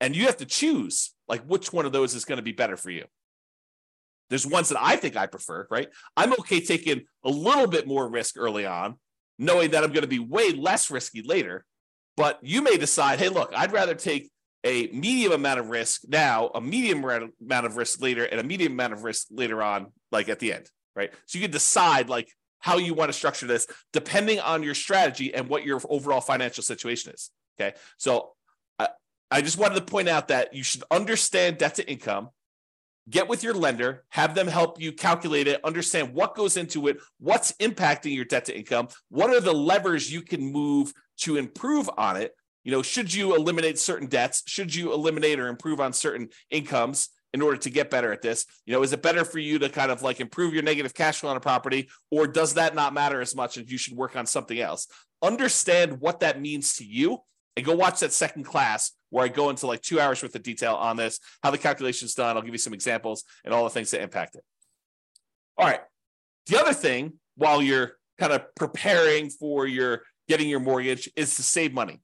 And 0.00 0.14
you 0.14 0.26
have 0.26 0.36
to 0.38 0.46
choose 0.46 1.14
like 1.28 1.42
which 1.44 1.72
one 1.72 1.86
of 1.86 1.92
those 1.92 2.14
is 2.14 2.24
going 2.24 2.36
to 2.36 2.42
be 2.42 2.52
better 2.52 2.76
for 2.76 2.90
you. 2.90 3.04
There's 4.28 4.46
ones 4.46 4.68
that 4.70 4.78
I 4.80 4.96
think 4.96 5.16
I 5.16 5.26
prefer, 5.26 5.66
right? 5.70 5.88
I'm 6.16 6.32
okay 6.34 6.60
taking 6.60 7.02
a 7.24 7.30
little 7.30 7.66
bit 7.66 7.86
more 7.86 8.08
risk 8.08 8.36
early 8.36 8.66
on, 8.66 8.96
knowing 9.38 9.70
that 9.70 9.84
I'm 9.84 9.92
going 9.92 10.02
to 10.02 10.08
be 10.08 10.18
way 10.18 10.50
less 10.50 10.90
risky 10.90 11.22
later. 11.22 11.64
But 12.16 12.38
you 12.42 12.62
may 12.62 12.76
decide, 12.76 13.18
hey, 13.18 13.28
look, 13.28 13.52
I'd 13.54 13.72
rather 13.72 13.94
take 13.94 14.30
a 14.64 14.88
medium 14.88 15.32
amount 15.32 15.60
of 15.60 15.68
risk 15.68 16.02
now, 16.08 16.50
a 16.54 16.60
medium 16.60 17.04
amount 17.04 17.66
of 17.66 17.76
risk 17.76 18.00
later, 18.00 18.24
and 18.24 18.40
a 18.40 18.44
medium 18.44 18.72
amount 18.72 18.94
of 18.94 19.04
risk 19.04 19.28
later 19.30 19.62
on, 19.62 19.92
like 20.10 20.28
at 20.28 20.40
the 20.40 20.52
end, 20.52 20.68
right? 20.96 21.12
So 21.26 21.38
you 21.38 21.44
can 21.44 21.52
decide 21.52 22.08
like 22.08 22.28
how 22.66 22.78
you 22.78 22.94
want 22.94 23.08
to 23.08 23.12
structure 23.12 23.46
this 23.46 23.68
depending 23.92 24.40
on 24.40 24.60
your 24.64 24.74
strategy 24.74 25.32
and 25.32 25.48
what 25.48 25.64
your 25.64 25.80
overall 25.88 26.20
financial 26.20 26.64
situation 26.64 27.12
is. 27.14 27.30
Okay. 27.58 27.76
So 27.96 28.32
I, 28.80 28.88
I 29.30 29.40
just 29.40 29.56
wanted 29.56 29.76
to 29.76 29.82
point 29.82 30.08
out 30.08 30.26
that 30.28 30.52
you 30.52 30.64
should 30.64 30.82
understand 30.90 31.58
debt 31.58 31.76
to 31.76 31.88
income, 31.88 32.30
get 33.08 33.28
with 33.28 33.44
your 33.44 33.54
lender, 33.54 34.02
have 34.08 34.34
them 34.34 34.48
help 34.48 34.80
you 34.80 34.90
calculate 34.90 35.46
it, 35.46 35.64
understand 35.64 36.12
what 36.12 36.34
goes 36.34 36.56
into 36.56 36.88
it, 36.88 36.98
what's 37.20 37.52
impacting 37.52 38.16
your 38.16 38.24
debt 38.24 38.46
to 38.46 38.58
income, 38.58 38.88
what 39.10 39.30
are 39.30 39.40
the 39.40 39.54
levers 39.54 40.12
you 40.12 40.20
can 40.20 40.40
move 40.40 40.92
to 41.18 41.36
improve 41.36 41.88
on 41.96 42.16
it. 42.16 42.34
You 42.64 42.72
know, 42.72 42.82
should 42.82 43.14
you 43.14 43.36
eliminate 43.36 43.78
certain 43.78 44.08
debts? 44.08 44.42
Should 44.48 44.74
you 44.74 44.92
eliminate 44.92 45.38
or 45.38 45.46
improve 45.46 45.80
on 45.80 45.92
certain 45.92 46.30
incomes? 46.50 47.10
In 47.36 47.42
order 47.42 47.58
to 47.58 47.68
get 47.68 47.90
better 47.90 48.12
at 48.12 48.22
this? 48.22 48.46
You 48.64 48.72
know, 48.72 48.82
is 48.82 48.94
it 48.94 49.02
better 49.02 49.22
for 49.22 49.38
you 49.38 49.58
to 49.58 49.68
kind 49.68 49.90
of 49.90 50.00
like 50.00 50.20
improve 50.20 50.54
your 50.54 50.62
negative 50.62 50.94
cash 50.94 51.20
flow 51.20 51.28
on 51.28 51.36
a 51.36 51.40
property, 51.40 51.90
or 52.10 52.26
does 52.26 52.54
that 52.54 52.74
not 52.74 52.94
matter 52.94 53.20
as 53.20 53.36
much 53.36 53.58
and 53.58 53.70
you 53.70 53.76
should 53.76 53.94
work 53.94 54.16
on 54.16 54.24
something 54.24 54.58
else? 54.58 54.88
Understand 55.22 56.00
what 56.00 56.20
that 56.20 56.40
means 56.40 56.76
to 56.76 56.84
you 56.84 57.18
and 57.54 57.66
go 57.66 57.76
watch 57.76 58.00
that 58.00 58.12
second 58.12 58.44
class 58.44 58.92
where 59.10 59.24
I 59.24 59.28
go 59.28 59.50
into 59.50 59.66
like 59.66 59.82
two 59.82 60.00
hours 60.00 60.22
worth 60.22 60.34
of 60.34 60.42
detail 60.42 60.74
on 60.74 60.96
this, 60.96 61.20
how 61.42 61.50
the 61.50 61.58
calculation 61.58 62.06
is 62.06 62.14
done. 62.14 62.36
I'll 62.36 62.42
give 62.42 62.54
you 62.54 62.58
some 62.58 62.74
examples 62.74 63.24
and 63.44 63.52
all 63.52 63.64
the 63.64 63.70
things 63.70 63.90
that 63.90 64.00
impact 64.00 64.36
it. 64.36 64.42
All 65.58 65.66
right. 65.66 65.80
The 66.46 66.58
other 66.58 66.72
thing 66.72 67.14
while 67.36 67.60
you're 67.60 67.92
kind 68.18 68.32
of 68.32 68.54
preparing 68.54 69.28
for 69.28 69.66
your 69.66 70.02
getting 70.26 70.48
your 70.48 70.60
mortgage 70.60 71.10
is 71.16 71.36
to 71.36 71.42
save 71.42 71.74
money. 71.74 72.00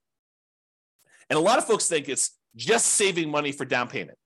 And 1.31 1.39
a 1.39 1.43
lot 1.43 1.57
of 1.57 1.65
folks 1.65 1.89
think 1.89 2.11
it's 2.11 2.37
just 2.55 2.87
saving 2.87 3.31
money 3.31 3.51
for 3.53 3.65
down 3.65 3.89
payment. 3.89 4.19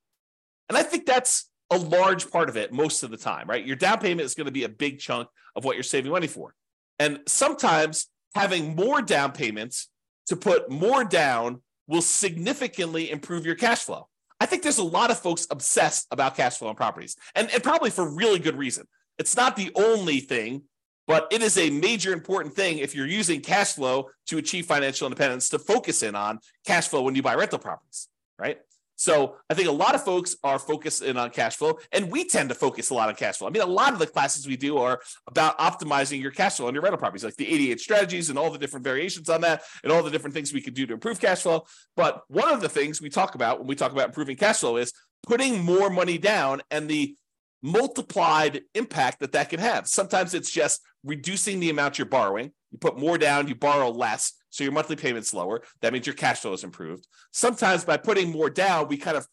And 0.69 0.77
I 0.77 0.83
think 0.83 1.07
that's 1.07 1.51
a 1.71 1.79
large 1.79 2.31
part 2.31 2.49
of 2.49 2.57
it 2.57 2.73
most 2.73 3.03
of 3.03 3.11
the 3.11 3.17
time, 3.17 3.49
right? 3.49 3.65
Your 3.65 3.77
down 3.77 3.99
payment 3.99 4.23
is 4.23 4.35
going 4.35 4.47
to 4.47 4.53
be 4.53 4.65
a 4.65 4.69
big 4.69 4.99
chunk 4.99 5.29
of 5.55 5.65
what 5.65 5.77
you're 5.77 5.83
saving 5.83 6.13
money 6.13 6.27
for. 6.27 6.55
And 6.99 7.21
sometimes 7.27 8.09
having 8.35 8.77
more 8.77 9.03
down 9.03 9.33
payments 9.33 9.89
to 10.27 10.37
put 10.37 10.71
more 10.71 11.05
down 11.05 11.63
will 11.89 12.03
significantly 12.03 13.11
improve 13.11 13.47
your 13.47 13.55
cash 13.55 13.81
flow. 13.81 14.09
I 14.41 14.47
think 14.47 14.63
there's 14.63 14.79
a 14.79 14.85
lot 14.85 15.11
of 15.11 15.19
folks 15.19 15.47
obsessed 15.51 16.07
about 16.11 16.37
cash 16.37 16.59
flow 16.59 16.69
on 16.69 16.75
properties, 16.75 17.17
and, 17.35 17.51
and 17.53 17.63
probably 17.63 17.91
for 17.91 18.09
really 18.09 18.39
good 18.39 18.57
reason. 18.57 18.87
It's 19.19 19.37
not 19.37 19.57
the 19.57 19.71
only 19.75 20.21
thing, 20.21 20.63
but 21.07 21.29
it 21.31 21.43
is 21.43 21.57
a 21.57 21.71
major 21.71 22.13
important 22.13 22.55
thing 22.55 22.79
if 22.79 22.95
you're 22.95 23.07
using 23.07 23.41
cash 23.41 23.73
flow 23.73 24.11
to 24.27 24.39
achieve 24.39 24.67
financial 24.67 25.07
independence 25.07 25.49
to 25.51 25.59
focus 25.59 26.03
in 26.03 26.15
on 26.15 26.41
cash 26.67 26.89
flow 26.89 27.03
when 27.03 27.15
you 27.15 27.23
buy 27.23 27.35
rental 27.35 27.59
properties, 27.59 28.09
right? 28.39 28.59
So 28.97 29.37
I 29.49 29.55
think 29.55 29.69
a 29.69 29.73
lot 29.73 29.95
of 29.95 30.03
folks 30.03 30.37
are 30.43 30.59
focused 30.59 31.03
in 31.03 31.17
on 31.17 31.31
cash 31.31 31.57
flow, 31.57 31.79
and 31.93 32.11
we 32.11 32.25
tend 32.25 32.49
to 32.49 32.55
focus 32.55 32.91
a 32.91 32.95
lot 32.95 33.09
on 33.09 33.15
cash 33.15 33.37
flow. 33.37 33.47
I 33.47 33.51
mean, 33.51 33.63
a 33.63 33.67
lot 33.67 33.93
of 33.93 33.99
the 33.99 34.07
classes 34.07 34.47
we 34.47 34.57
do 34.57 34.79
are 34.79 35.01
about 35.29 35.59
optimizing 35.59 36.21
your 36.21 36.31
cash 36.31 36.57
flow 36.57 36.67
on 36.67 36.75
your 36.75 36.83
rental 36.83 36.99
properties, 36.99 37.25
like 37.25 37.37
the 37.37 37.47
88 37.47 37.81
strategies 37.81 38.31
and 38.31 38.39
all 38.39 38.51
the 38.51 38.59
different 38.59 38.85
variations 38.85 39.29
on 39.29 39.43
that, 39.43 39.63
and 39.85 39.93
all 39.93 40.03
the 40.03 40.11
different 40.11 40.35
things 40.35 40.53
we 40.53 40.63
could 40.63 40.75
do 40.75 40.87
to 40.87 40.95
improve 40.95 41.21
cash 41.21 41.43
flow. 41.43 41.65
But 41.95 42.23
one 42.29 42.53
of 42.53 42.61
the 42.61 42.69
things 42.69 43.01
we 43.01 43.11
talk 43.11 43.35
about 43.35 43.59
when 43.59 43.69
we 43.69 43.75
talk 43.75 43.93
about 43.93 44.09
improving 44.09 44.37
cash 44.37 44.61
flow 44.61 44.77
is 44.79 44.93
putting 45.27 45.63
more 45.63 45.91
money 45.91 46.19
down 46.19 46.63
and 46.71 46.89
the 46.89 47.17
multiplied 47.63 48.63
impact 48.75 49.21
that 49.21 49.33
that 49.33 49.51
can 49.51 49.59
have. 49.59 49.89
Sometimes 49.89 50.35
it's 50.35 50.51
just 50.51 50.83
reducing 51.05 51.61
the 51.61 51.71
amount 51.71 51.99
you're 51.99 52.07
borrowing. 52.07 52.53
You 52.77 52.91
put 52.91 52.99
more 52.99 53.17
down, 53.17 53.49
you 53.49 53.55
borrow 53.55 53.89
less. 53.89 54.35
So 54.51 54.63
your 54.63 54.73
monthly 54.75 54.97
payment's 54.97 55.33
lower. 55.33 55.63
That 55.81 55.95
means 55.95 56.07
your 56.07 56.15
cash 56.15 56.41
flow 56.41 56.53
is 56.53 56.63
improved. 56.63 57.09
Sometimes 57.33 57.87
by 57.87 57.97
putting 57.97 58.31
more 58.31 58.51
down, 58.51 58.89
we 58.89 58.99
kind 58.99 59.17
of 59.17 59.27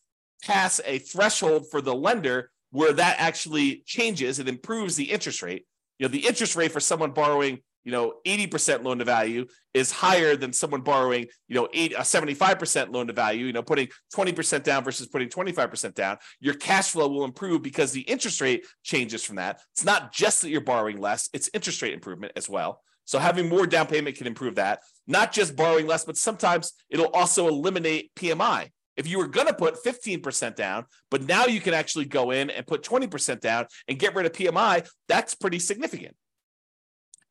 pass 0.45 0.79
a 0.85 0.99
threshold 0.99 1.69
for 1.69 1.81
the 1.81 1.93
lender 1.93 2.51
where 2.71 2.93
that 2.93 3.17
actually 3.19 3.83
changes 3.85 4.39
and 4.39 4.47
improves 4.47 4.95
the 4.95 5.11
interest 5.11 5.41
rate. 5.41 5.65
You 5.99 6.07
know, 6.07 6.11
the 6.11 6.25
interest 6.25 6.55
rate 6.55 6.71
for 6.71 6.79
someone 6.79 7.11
borrowing, 7.11 7.59
you 7.83 7.91
know, 7.91 8.13
80% 8.25 8.83
loan 8.83 8.99
to 8.99 9.05
value 9.05 9.45
is 9.73 9.91
higher 9.91 10.37
than 10.37 10.53
someone 10.53 10.81
borrowing, 10.81 11.27
you 11.49 11.55
know, 11.55 11.67
eight, 11.73 11.91
a 11.91 11.99
75% 12.01 12.93
loan 12.93 13.07
to 13.07 13.13
value, 13.13 13.47
you 13.47 13.51
know, 13.51 13.61
putting 13.61 13.89
20% 14.15 14.63
down 14.63 14.85
versus 14.85 15.07
putting 15.07 15.27
25% 15.27 15.93
down. 15.95 16.17
Your 16.39 16.53
cash 16.53 16.91
flow 16.91 17.09
will 17.09 17.25
improve 17.25 17.61
because 17.61 17.91
the 17.91 18.01
interest 18.03 18.39
rate 18.39 18.65
changes 18.83 19.21
from 19.21 19.35
that. 19.35 19.59
It's 19.73 19.83
not 19.83 20.13
just 20.13 20.43
that 20.43 20.49
you're 20.49 20.61
borrowing 20.61 21.01
less, 21.01 21.29
it's 21.33 21.49
interest 21.53 21.81
rate 21.81 21.93
improvement 21.93 22.31
as 22.37 22.47
well. 22.47 22.79
So 23.05 23.19
having 23.19 23.49
more 23.49 23.67
down 23.67 23.87
payment 23.87 24.17
can 24.17 24.27
improve 24.27 24.55
that. 24.55 24.79
Not 25.07 25.33
just 25.33 25.55
borrowing 25.55 25.87
less, 25.87 26.05
but 26.05 26.17
sometimes 26.17 26.73
it'll 26.89 27.07
also 27.07 27.47
eliminate 27.47 28.11
PMI. 28.15 28.69
If 28.95 29.07
you 29.07 29.17
were 29.17 29.27
going 29.27 29.47
to 29.47 29.53
put 29.53 29.83
15% 29.83 30.55
down, 30.55 30.85
but 31.09 31.23
now 31.23 31.45
you 31.45 31.59
can 31.59 31.73
actually 31.73 32.05
go 32.05 32.31
in 32.31 32.49
and 32.49 32.65
put 32.65 32.83
20% 32.83 33.39
down 33.39 33.65
and 33.87 33.97
get 33.99 34.15
rid 34.15 34.25
of 34.25 34.33
PMI, 34.33 34.87
that's 35.07 35.33
pretty 35.33 35.59
significant. 35.59 36.15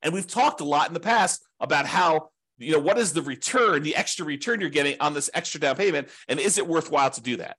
And 0.03 0.13
we've 0.13 0.27
talked 0.27 0.61
a 0.61 0.65
lot 0.65 0.89
in 0.89 0.95
the 0.95 1.01
past 1.01 1.45
about 1.61 1.87
how, 1.87 2.31
you 2.59 2.73
know, 2.73 2.81
what 2.81 2.99
is 2.99 3.13
the 3.13 3.23
return, 3.23 3.85
the 3.85 3.95
extra 3.95 4.27
return 4.27 4.61
you're 4.61 4.71
getting 4.71 4.97
on 5.01 5.15
this 5.15 5.31
extra 5.33 5.61
down 5.61 5.77
payment, 5.77 6.09
and 6.29 6.41
is 6.41 6.59
it 6.59 6.67
worthwhile 6.67 7.11
to 7.11 7.23
do 7.23 7.37
that? 7.37 7.57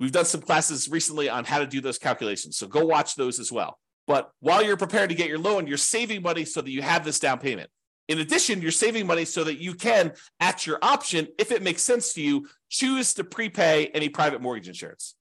We've 0.00 0.12
done 0.12 0.24
some 0.24 0.40
classes 0.40 0.88
recently 0.88 1.28
on 1.28 1.44
how 1.44 1.58
to 1.58 1.66
do 1.66 1.80
those 1.80 1.98
calculations. 1.98 2.56
So 2.56 2.66
go 2.66 2.86
watch 2.86 3.16
those 3.16 3.38
as 3.38 3.52
well. 3.52 3.78
But 4.08 4.32
while 4.40 4.64
you're 4.64 4.78
prepared 4.78 5.10
to 5.10 5.14
get 5.14 5.28
your 5.28 5.38
loan, 5.38 5.66
you're 5.66 5.76
saving 5.76 6.22
money 6.22 6.46
so 6.46 6.62
that 6.62 6.70
you 6.70 6.80
have 6.80 7.04
this 7.04 7.20
down 7.20 7.38
payment. 7.38 7.70
In 8.08 8.18
addition, 8.20 8.62
you're 8.62 8.70
saving 8.70 9.06
money 9.06 9.26
so 9.26 9.44
that 9.44 9.60
you 9.60 9.74
can, 9.74 10.14
at 10.40 10.66
your 10.66 10.78
option, 10.80 11.28
if 11.38 11.52
it 11.52 11.62
makes 11.62 11.82
sense 11.82 12.14
to 12.14 12.22
you, 12.22 12.48
choose 12.70 13.12
to 13.14 13.22
prepay 13.22 13.88
any 13.88 14.08
private 14.08 14.40
mortgage 14.40 14.66
insurance. 14.66 15.14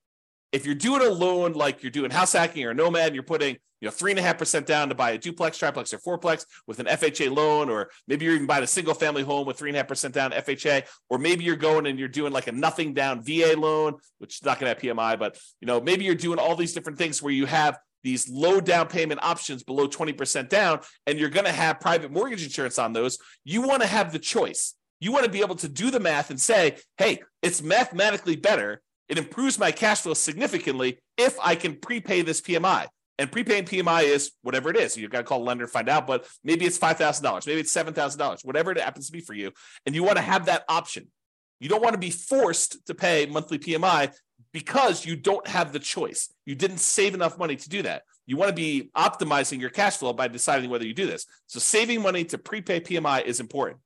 If 0.54 0.66
you're 0.66 0.74
doing 0.74 1.06
a 1.06 1.10
loan 1.10 1.52
like 1.52 1.84
you're 1.84 1.92
doing 1.92 2.12
house 2.12 2.32
hacking 2.32 2.64
or 2.64 2.74
nomad, 2.74 3.08
and 3.08 3.14
you're 3.14 3.24
putting 3.24 3.58
you 3.82 3.88
know 3.88 3.92
three 3.92 4.12
and 4.12 4.20
a 4.20 4.24
half 4.24 4.38
percent 4.38 4.66
down 4.66 4.88
to 4.88 4.96
buy 4.96 5.12
a 5.12 5.18
duplex, 5.18 5.58
triplex, 5.58 5.94
or 5.94 5.98
fourplex 5.98 6.46
with 6.66 6.80
an 6.80 6.86
FHA 6.86 7.36
loan, 7.36 7.70
or 7.70 7.90
maybe 8.08 8.24
you're 8.24 8.36
even 8.36 8.48
buying 8.48 8.64
a 8.64 8.68
single 8.68 8.94
family 8.94 9.22
home 9.22 9.46
with 9.46 9.58
three 9.58 9.70
and 9.70 9.76
a 9.76 9.80
half 9.80 9.90
percent 9.90 10.14
down 10.14 10.32
FHA, 10.32 10.88
or 11.10 11.18
maybe 11.18 11.44
you're 11.44 11.58
going 11.58 11.88
and 11.88 12.00
you're 12.00 12.08
doing 12.08 12.32
like 12.32 12.48
a 12.48 12.54
nothing 12.54 12.94
down 12.94 13.22
VA 13.22 13.54
loan, 13.58 13.96
which 14.20 14.36
is 14.36 14.46
not 14.46 14.62
going 14.62 14.74
to 14.74 14.88
have 14.88 14.98
PMI, 14.98 15.20
but 15.20 15.38
you 15.60 15.66
know 15.66 15.82
maybe 15.82 16.06
you're 16.06 16.16
doing 16.16 16.40
all 16.40 16.56
these 16.56 16.74
different 16.74 16.98
things 16.98 17.22
where 17.22 17.34
you 17.34 17.46
have 17.46 17.78
these 18.04 18.30
low 18.30 18.60
down 18.60 18.88
payment 18.88 19.24
options 19.24 19.64
below 19.64 19.88
20% 19.88 20.50
down, 20.50 20.80
and 21.06 21.20
you're 21.20 21.30
going 21.30 21.46
to 21.46 21.52
have 21.52 21.80
private 21.80 22.12
mortgage 22.12 22.44
insurance 22.44 22.80
on 22.80 22.94
those. 22.94 23.18
You 23.44 23.62
want 23.62 23.82
to 23.82 23.88
have 23.88 24.12
the 24.12 24.20
choice. 24.20 24.76
You 25.00 25.12
want 25.12 25.26
to 25.26 25.32
be 25.32 25.42
able 25.42 25.56
to 25.56 25.68
do 25.68 25.92
the 25.92 26.00
math 26.00 26.30
and 26.30 26.40
say, 26.40 26.78
hey, 26.98 27.22
it's 27.42 27.62
mathematically 27.62 28.36
better. 28.36 28.82
It 29.10 29.18
improves 29.18 29.60
my 29.60 29.72
cash 29.72 30.02
flow 30.02 30.14
significantly 30.14 31.00
if 31.18 31.38
I 31.42 31.56
can 31.56 31.76
prepay 31.76 32.24
this 32.24 32.42
PMI. 32.42 32.88
And 33.20 33.32
prepaying 33.32 33.66
PMI 33.66 34.04
is 34.04 34.32
whatever 34.44 34.70
it 34.70 34.78
is. 34.78 34.96
You've 34.96 35.12
got 35.12 35.20
to 35.20 35.24
call 35.24 35.42
a 35.42 35.44
lender 35.44 35.64
and 35.64 35.72
find 35.72 35.90
out, 35.90 36.06
but 36.06 36.28
maybe 36.44 36.66
it's 36.66 36.78
$5,000, 36.78 37.48
maybe 37.48 37.62
it's 37.62 37.76
$7,000, 37.76 38.46
whatever 38.46 38.72
it 38.72 38.80
happens 38.80 39.08
to 39.08 39.12
be 39.12 39.22
for 39.22 39.34
you. 39.34 39.52
And 39.86 39.96
you 39.96 40.04
want 40.04 40.18
to 40.18 40.22
have 40.22 40.46
that 40.46 40.64
option. 40.70 41.08
You 41.60 41.70
don't 41.70 41.82
want 41.82 41.94
to 41.94 42.00
be 42.00 42.12
forced 42.12 42.86
to 42.86 42.94
pay 42.94 43.26
monthly 43.26 43.58
PMI 43.58 44.14
because 44.52 45.06
you 45.06 45.16
don't 45.16 45.48
have 45.48 45.74
the 45.74 45.80
choice. 45.80 46.34
You 46.46 46.56
didn't 46.56 46.80
save 46.80 47.14
enough 47.14 47.38
money 47.38 47.56
to 47.56 47.70
do 47.70 47.82
that. 47.84 48.04
You 48.26 48.38
want 48.38 48.50
to 48.50 48.56
be 48.56 48.90
optimizing 48.96 49.60
your 49.60 49.70
cash 49.70 49.98
flow 49.98 50.14
by 50.14 50.28
deciding 50.28 50.70
whether 50.70 50.86
you 50.86 50.94
do 50.94 51.08
this. 51.08 51.26
So 51.48 51.60
saving 51.60 52.02
money 52.02 52.24
to 52.26 52.38
prepay 52.38 52.82
PMI 52.82 53.24
is 53.24 53.40
important. 53.40 53.80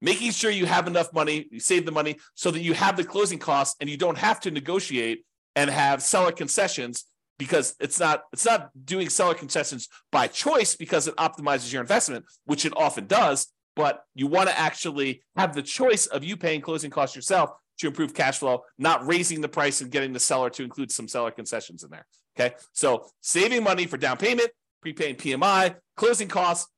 Making 0.00 0.30
sure 0.32 0.50
you 0.50 0.66
have 0.66 0.86
enough 0.86 1.12
money, 1.12 1.46
you 1.50 1.60
save 1.60 1.84
the 1.84 1.92
money 1.92 2.16
so 2.34 2.50
that 2.50 2.60
you 2.60 2.72
have 2.74 2.96
the 2.96 3.04
closing 3.04 3.38
costs 3.38 3.76
and 3.80 3.90
you 3.90 3.96
don't 3.96 4.18
have 4.18 4.40
to 4.40 4.50
negotiate 4.50 5.24
and 5.56 5.70
have 5.70 6.02
seller 6.02 6.32
concessions 6.32 7.04
because 7.38 7.76
it's 7.80 8.00
not 8.00 8.24
it's 8.32 8.44
not 8.44 8.70
doing 8.84 9.08
seller 9.08 9.34
concessions 9.34 9.88
by 10.10 10.26
choice 10.26 10.74
because 10.74 11.06
it 11.06 11.16
optimizes 11.16 11.72
your 11.72 11.82
investment, 11.82 12.24
which 12.46 12.64
it 12.64 12.72
often 12.76 13.06
does, 13.06 13.48
but 13.76 14.04
you 14.14 14.26
want 14.26 14.48
to 14.48 14.58
actually 14.58 15.22
have 15.36 15.54
the 15.54 15.62
choice 15.62 16.06
of 16.06 16.24
you 16.24 16.36
paying 16.36 16.60
closing 16.60 16.90
costs 16.90 17.14
yourself 17.14 17.50
to 17.78 17.86
improve 17.86 18.14
cash 18.14 18.38
flow, 18.38 18.64
not 18.76 19.06
raising 19.06 19.40
the 19.40 19.48
price 19.48 19.80
and 19.80 19.90
getting 19.90 20.12
the 20.12 20.20
seller 20.20 20.50
to 20.50 20.62
include 20.62 20.90
some 20.90 21.08
seller 21.08 21.30
concessions 21.30 21.82
in 21.82 21.90
there. 21.90 22.06
Okay. 22.38 22.54
So 22.72 23.06
saving 23.20 23.64
money 23.64 23.86
for 23.86 23.96
down 23.96 24.16
payment, 24.16 24.50
prepaying 24.82 25.16
PMI, 25.16 25.76
closing 25.96 26.28
costs, 26.28 26.70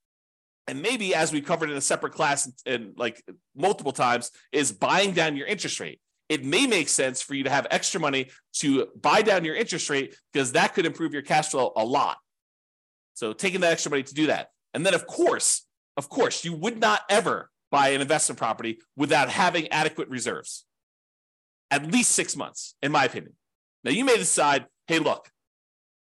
and 0.66 0.80
maybe 0.82 1.14
as 1.14 1.32
we 1.32 1.40
covered 1.40 1.70
in 1.70 1.76
a 1.76 1.80
separate 1.80 2.12
class 2.12 2.50
and 2.64 2.92
like 2.96 3.22
multiple 3.56 3.92
times, 3.92 4.30
is 4.52 4.72
buying 4.72 5.12
down 5.12 5.36
your 5.36 5.46
interest 5.46 5.80
rate. 5.80 6.00
It 6.28 6.44
may 6.44 6.66
make 6.66 6.88
sense 6.88 7.20
for 7.20 7.34
you 7.34 7.44
to 7.44 7.50
have 7.50 7.66
extra 7.70 8.00
money 8.00 8.30
to 8.54 8.86
buy 9.00 9.22
down 9.22 9.44
your 9.44 9.56
interest 9.56 9.90
rate 9.90 10.14
because 10.32 10.52
that 10.52 10.74
could 10.74 10.86
improve 10.86 11.12
your 11.12 11.22
cash 11.22 11.48
flow 11.48 11.72
a 11.74 11.84
lot. 11.84 12.18
So 13.14 13.32
taking 13.32 13.60
that 13.62 13.72
extra 13.72 13.90
money 13.90 14.04
to 14.04 14.14
do 14.14 14.28
that. 14.28 14.50
And 14.72 14.86
then 14.86 14.94
of 14.94 15.06
course, 15.06 15.66
of 15.96 16.08
course, 16.08 16.44
you 16.44 16.54
would 16.54 16.78
not 16.78 17.00
ever 17.10 17.50
buy 17.70 17.88
an 17.90 18.00
investment 18.00 18.38
property 18.38 18.78
without 18.96 19.28
having 19.28 19.68
adequate 19.68 20.08
reserves 20.08 20.64
at 21.70 21.90
least 21.90 22.12
six 22.12 22.36
months, 22.36 22.74
in 22.82 22.92
my 22.92 23.04
opinion. 23.04 23.34
Now, 23.84 23.92
you 23.92 24.04
may 24.04 24.16
decide, 24.16 24.66
hey, 24.86 24.98
look, 24.98 25.30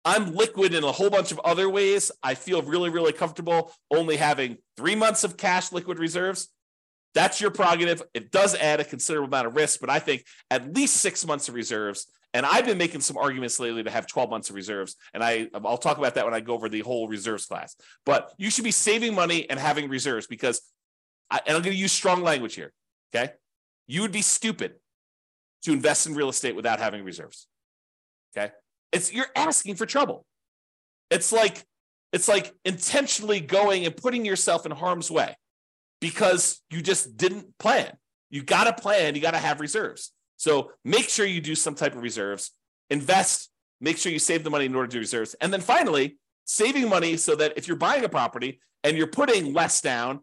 I'm 0.05 0.33
liquid 0.33 0.73
in 0.73 0.83
a 0.83 0.91
whole 0.91 1.09
bunch 1.09 1.31
of 1.31 1.39
other 1.39 1.69
ways. 1.69 2.11
I 2.23 2.33
feel 2.33 2.61
really, 2.61 2.89
really 2.89 3.11
comfortable 3.11 3.73
only 3.91 4.15
having 4.15 4.57
three 4.77 4.95
months 4.95 5.23
of 5.23 5.35
cash 5.35 5.71
liquid 5.71 5.99
reserves. 5.99 6.47
That's 7.13 7.41
your 7.41 7.51
prerogative. 7.51 8.01
It 8.13 8.31
does 8.31 8.55
add 8.55 8.79
a 8.79 8.85
considerable 8.85 9.27
amount 9.27 9.47
of 9.47 9.55
risk, 9.55 9.79
but 9.79 9.89
I 9.89 9.99
think 9.99 10.23
at 10.49 10.73
least 10.73 10.97
six 10.97 11.25
months 11.25 11.49
of 11.49 11.55
reserves. 11.55 12.07
And 12.33 12.45
I've 12.45 12.65
been 12.65 12.77
making 12.77 13.01
some 13.01 13.17
arguments 13.17 13.59
lately 13.59 13.83
to 13.83 13.89
have 13.89 14.07
12 14.07 14.29
months 14.29 14.49
of 14.49 14.55
reserves. 14.55 14.95
And 15.13 15.23
I, 15.23 15.47
I'll 15.53 15.77
talk 15.77 15.97
about 15.97 16.15
that 16.15 16.25
when 16.25 16.33
I 16.33 16.39
go 16.39 16.53
over 16.53 16.69
the 16.69 16.81
whole 16.81 17.07
reserves 17.07 17.45
class. 17.45 17.75
But 18.05 18.31
you 18.37 18.49
should 18.49 18.63
be 18.63 18.71
saving 18.71 19.15
money 19.15 19.49
and 19.49 19.59
having 19.59 19.89
reserves 19.89 20.27
because, 20.27 20.61
I, 21.31 21.41
and 21.45 21.55
I'm 21.55 21.63
going 21.63 21.75
to 21.75 21.81
use 21.81 21.91
strong 21.91 22.21
language 22.21 22.55
here. 22.55 22.71
Okay. 23.13 23.33
You 23.87 24.03
would 24.03 24.11
be 24.11 24.21
stupid 24.21 24.75
to 25.67 25.73
invest 25.73 26.07
in 26.07 26.15
real 26.15 26.29
estate 26.29 26.55
without 26.55 26.79
having 26.79 27.03
reserves. 27.03 27.45
Okay. 28.35 28.53
It's 28.93 29.11
you're 29.11 29.27
asking 29.35 29.75
for 29.75 29.85
trouble. 29.85 30.25
It's 31.11 31.33
like 31.33 31.61
it's 32.13 32.29
like 32.29 32.53
intentionally 32.63 33.41
going 33.41 33.85
and 33.85 33.95
putting 33.95 34.23
yourself 34.23 34.65
in 34.65 34.71
harm's 34.71 35.11
way 35.11 35.35
because 35.99 36.61
you 36.69 36.81
just 36.81 37.17
didn't 37.17 37.57
plan. 37.57 37.91
You 38.29 38.43
got 38.43 38.63
to 38.63 38.81
plan, 38.81 39.13
you 39.15 39.21
got 39.21 39.31
to 39.31 39.39
have 39.39 39.59
reserves. 39.59 40.13
So 40.37 40.71
make 40.85 41.09
sure 41.09 41.25
you 41.25 41.41
do 41.41 41.53
some 41.53 41.75
type 41.75 41.95
of 41.95 42.01
reserves, 42.01 42.51
invest, 42.89 43.49
make 43.81 43.97
sure 43.97 44.09
you 44.09 44.19
save 44.19 44.45
the 44.45 44.49
money 44.49 44.67
in 44.67 44.75
order 44.75 44.87
to 44.87 44.93
do 44.93 44.99
reserves. 44.99 45.35
And 45.41 45.51
then 45.51 45.59
finally, 45.59 46.17
saving 46.45 46.87
money 46.87 47.17
so 47.17 47.35
that 47.35 47.57
if 47.57 47.67
you're 47.67 47.75
buying 47.75 48.05
a 48.05 48.09
property 48.09 48.61
and 48.85 48.95
you're 48.95 49.07
putting 49.07 49.53
less 49.53 49.81
down, 49.81 50.21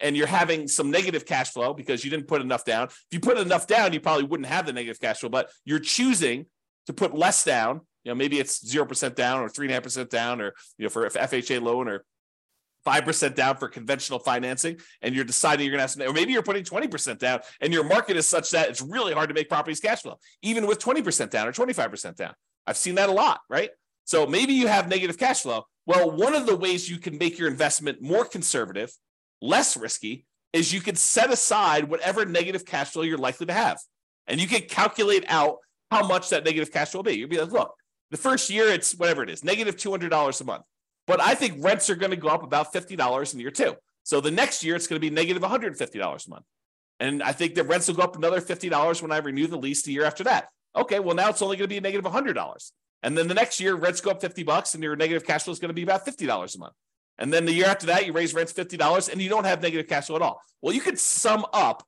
and 0.00 0.16
you're 0.16 0.26
having 0.26 0.68
some 0.68 0.90
negative 0.90 1.26
cash 1.26 1.50
flow 1.50 1.74
because 1.74 2.04
you 2.04 2.10
didn't 2.10 2.26
put 2.26 2.40
enough 2.40 2.64
down. 2.64 2.88
If 2.88 3.06
you 3.12 3.20
put 3.20 3.38
enough 3.38 3.66
down, 3.66 3.92
you 3.92 4.00
probably 4.00 4.24
wouldn't 4.24 4.48
have 4.48 4.66
the 4.66 4.72
negative 4.72 5.00
cash 5.00 5.20
flow, 5.20 5.28
but 5.28 5.50
you're 5.64 5.78
choosing 5.78 6.46
to 6.86 6.92
put 6.92 7.14
less 7.14 7.44
down. 7.44 7.80
You 8.04 8.12
know, 8.12 8.14
maybe 8.14 8.38
it's 8.38 8.66
zero 8.66 8.86
percent 8.86 9.14
down 9.14 9.40
or 9.40 9.48
three 9.48 9.66
and 9.66 9.72
a 9.72 9.74
half 9.74 9.82
percent 9.82 10.10
down, 10.10 10.40
or 10.40 10.54
you 10.78 10.84
know, 10.84 10.88
for 10.88 11.08
FHA 11.08 11.60
loan 11.60 11.88
or 11.88 12.04
five 12.84 13.04
percent 13.04 13.36
down 13.36 13.56
for 13.56 13.68
conventional 13.68 14.18
financing, 14.18 14.78
and 15.02 15.14
you're 15.14 15.24
deciding 15.24 15.66
you're 15.66 15.72
going 15.72 15.78
to 15.78 15.82
have 15.82 15.90
some, 15.90 16.02
or 16.02 16.12
maybe 16.12 16.32
you're 16.32 16.42
putting 16.42 16.64
twenty 16.64 16.88
percent 16.88 17.18
down, 17.18 17.40
and 17.60 17.72
your 17.72 17.84
market 17.84 18.16
is 18.16 18.26
such 18.26 18.50
that 18.52 18.70
it's 18.70 18.80
really 18.80 19.12
hard 19.12 19.28
to 19.28 19.34
make 19.34 19.48
properties 19.48 19.80
cash 19.80 20.02
flow, 20.02 20.18
even 20.42 20.66
with 20.66 20.78
twenty 20.78 21.02
percent 21.02 21.30
down 21.30 21.46
or 21.46 21.52
twenty 21.52 21.74
five 21.74 21.90
percent 21.90 22.16
down. 22.16 22.32
I've 22.66 22.78
seen 22.78 22.94
that 22.94 23.08
a 23.08 23.12
lot, 23.12 23.40
right? 23.50 23.70
So 24.04 24.26
maybe 24.26 24.54
you 24.54 24.66
have 24.66 24.88
negative 24.88 25.18
cash 25.18 25.42
flow. 25.42 25.66
Well, 25.86 26.10
one 26.10 26.34
of 26.34 26.46
the 26.46 26.56
ways 26.56 26.88
you 26.88 26.98
can 26.98 27.18
make 27.18 27.38
your 27.38 27.48
investment 27.48 28.00
more 28.00 28.24
conservative, 28.24 28.92
less 29.40 29.76
risky, 29.76 30.26
is 30.52 30.72
you 30.72 30.80
can 30.80 30.96
set 30.96 31.32
aside 31.32 31.84
whatever 31.84 32.24
negative 32.24 32.64
cash 32.64 32.90
flow 32.90 33.02
you're 33.02 33.18
likely 33.18 33.46
to 33.46 33.52
have. 33.52 33.78
And 34.26 34.40
you 34.40 34.48
can 34.48 34.62
calculate 34.62 35.24
out 35.28 35.58
how 35.90 36.06
much 36.06 36.30
that 36.30 36.44
negative 36.44 36.72
cash 36.72 36.90
flow 36.90 36.98
will 36.98 37.04
be. 37.04 37.14
You'll 37.14 37.28
be 37.28 37.40
like, 37.40 37.52
look, 37.52 37.74
the 38.10 38.16
first 38.16 38.50
year 38.50 38.68
it's 38.68 38.94
whatever 38.94 39.22
it 39.22 39.30
is, 39.30 39.44
negative 39.44 39.76
$200 39.76 40.40
a 40.40 40.44
month. 40.44 40.64
But 41.06 41.20
I 41.20 41.34
think 41.34 41.64
rents 41.64 41.90
are 41.90 41.96
going 41.96 42.10
to 42.10 42.16
go 42.16 42.28
up 42.28 42.42
about 42.42 42.72
$50 42.72 43.34
in 43.34 43.40
year 43.40 43.50
two. 43.50 43.74
So 44.02 44.20
the 44.20 44.30
next 44.30 44.64
year 44.64 44.76
it's 44.76 44.86
going 44.86 45.00
to 45.00 45.00
be 45.00 45.14
negative 45.14 45.42
$150 45.42 46.26
a 46.26 46.30
month. 46.30 46.44
And 46.98 47.22
I 47.22 47.32
think 47.32 47.54
the 47.54 47.64
rents 47.64 47.88
will 47.88 47.94
go 47.94 48.02
up 48.02 48.16
another 48.16 48.40
$50 48.40 49.02
when 49.02 49.10
I 49.10 49.18
renew 49.18 49.46
the 49.46 49.56
lease 49.56 49.82
the 49.82 49.92
year 49.92 50.04
after 50.04 50.24
that. 50.24 50.48
Okay, 50.76 51.00
well, 51.00 51.16
now 51.16 51.30
it's 51.30 51.42
only 51.42 51.56
going 51.56 51.68
to 51.68 51.74
be 51.74 51.80
negative 51.80 52.04
$100. 52.04 52.70
And 53.02 53.16
then 53.16 53.28
the 53.28 53.34
next 53.34 53.60
year, 53.60 53.74
rents 53.74 54.00
go 54.00 54.10
up 54.10 54.20
50 54.20 54.42
bucks 54.42 54.74
and 54.74 54.82
your 54.82 54.94
negative 54.94 55.26
cash 55.26 55.44
flow 55.44 55.52
is 55.52 55.58
going 55.58 55.70
to 55.70 55.74
be 55.74 55.82
about 55.82 56.06
$50 56.06 56.54
a 56.54 56.58
month. 56.58 56.74
And 57.20 57.32
then 57.32 57.44
the 57.44 57.52
year 57.52 57.66
after 57.66 57.86
that, 57.86 58.06
you 58.06 58.12
raise 58.12 58.34
rents 58.34 58.52
$50 58.52 59.12
and 59.12 59.20
you 59.20 59.28
don't 59.28 59.44
have 59.44 59.62
negative 59.62 59.86
cash 59.86 60.06
flow 60.06 60.16
at 60.16 60.22
all. 60.22 60.40
Well, 60.62 60.74
you 60.74 60.80
could 60.80 60.98
sum 60.98 61.46
up 61.52 61.86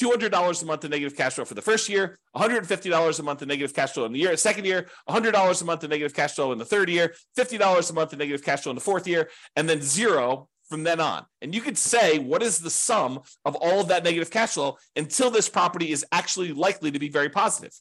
$200 0.00 0.62
a 0.62 0.66
month 0.66 0.84
in 0.84 0.90
negative 0.90 1.16
cash 1.16 1.34
flow 1.34 1.44
for 1.44 1.54
the 1.54 1.62
first 1.62 1.88
year, 1.88 2.18
$150 2.36 3.18
a 3.18 3.22
month 3.22 3.42
in 3.42 3.48
negative 3.48 3.74
cash 3.74 3.92
flow 3.92 4.04
in 4.04 4.12
the 4.12 4.18
year, 4.18 4.36
second 4.36 4.66
year, 4.66 4.88
$100 5.08 5.62
a 5.62 5.64
month 5.64 5.84
in 5.84 5.90
negative 5.90 6.14
cash 6.14 6.34
flow 6.34 6.52
in 6.52 6.58
the 6.58 6.64
third 6.64 6.90
year, 6.90 7.14
$50 7.38 7.90
a 7.90 7.92
month 7.94 8.12
in 8.12 8.18
negative 8.18 8.44
cash 8.44 8.62
flow 8.62 8.70
in 8.70 8.76
the 8.76 8.80
fourth 8.80 9.06
year, 9.06 9.30
and 9.56 9.68
then 9.68 9.80
zero 9.80 10.48
from 10.68 10.82
then 10.82 11.00
on. 11.00 11.24
And 11.40 11.54
you 11.54 11.60
could 11.60 11.78
say, 11.78 12.18
what 12.18 12.42
is 12.42 12.58
the 12.58 12.70
sum 12.70 13.20
of 13.44 13.54
all 13.56 13.80
of 13.80 13.88
that 13.88 14.04
negative 14.04 14.30
cash 14.30 14.54
flow 14.54 14.76
until 14.96 15.30
this 15.30 15.48
property 15.48 15.92
is 15.92 16.04
actually 16.10 16.52
likely 16.52 16.90
to 16.90 16.98
be 16.98 17.08
very 17.08 17.28
positive? 17.28 17.72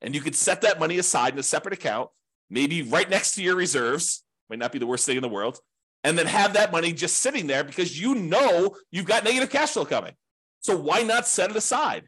And 0.00 0.14
you 0.14 0.20
could 0.20 0.36
set 0.36 0.60
that 0.62 0.78
money 0.78 0.98
aside 0.98 1.32
in 1.32 1.38
a 1.38 1.42
separate 1.42 1.74
account, 1.74 2.10
maybe 2.48 2.82
right 2.82 3.10
next 3.10 3.34
to 3.34 3.42
your 3.42 3.56
reserves, 3.56 4.22
might 4.48 4.60
not 4.60 4.72
be 4.72 4.78
the 4.78 4.86
worst 4.86 5.04
thing 5.04 5.16
in 5.16 5.22
the 5.22 5.28
world, 5.28 5.58
and 6.04 6.18
then 6.18 6.26
have 6.26 6.54
that 6.54 6.72
money 6.72 6.92
just 6.92 7.18
sitting 7.18 7.46
there 7.46 7.64
because 7.64 8.00
you 8.00 8.14
know 8.14 8.76
you've 8.90 9.06
got 9.06 9.24
negative 9.24 9.50
cash 9.50 9.70
flow 9.70 9.84
coming. 9.84 10.14
So 10.60 10.76
why 10.76 11.02
not 11.02 11.26
set 11.26 11.50
it 11.50 11.56
aside? 11.56 12.06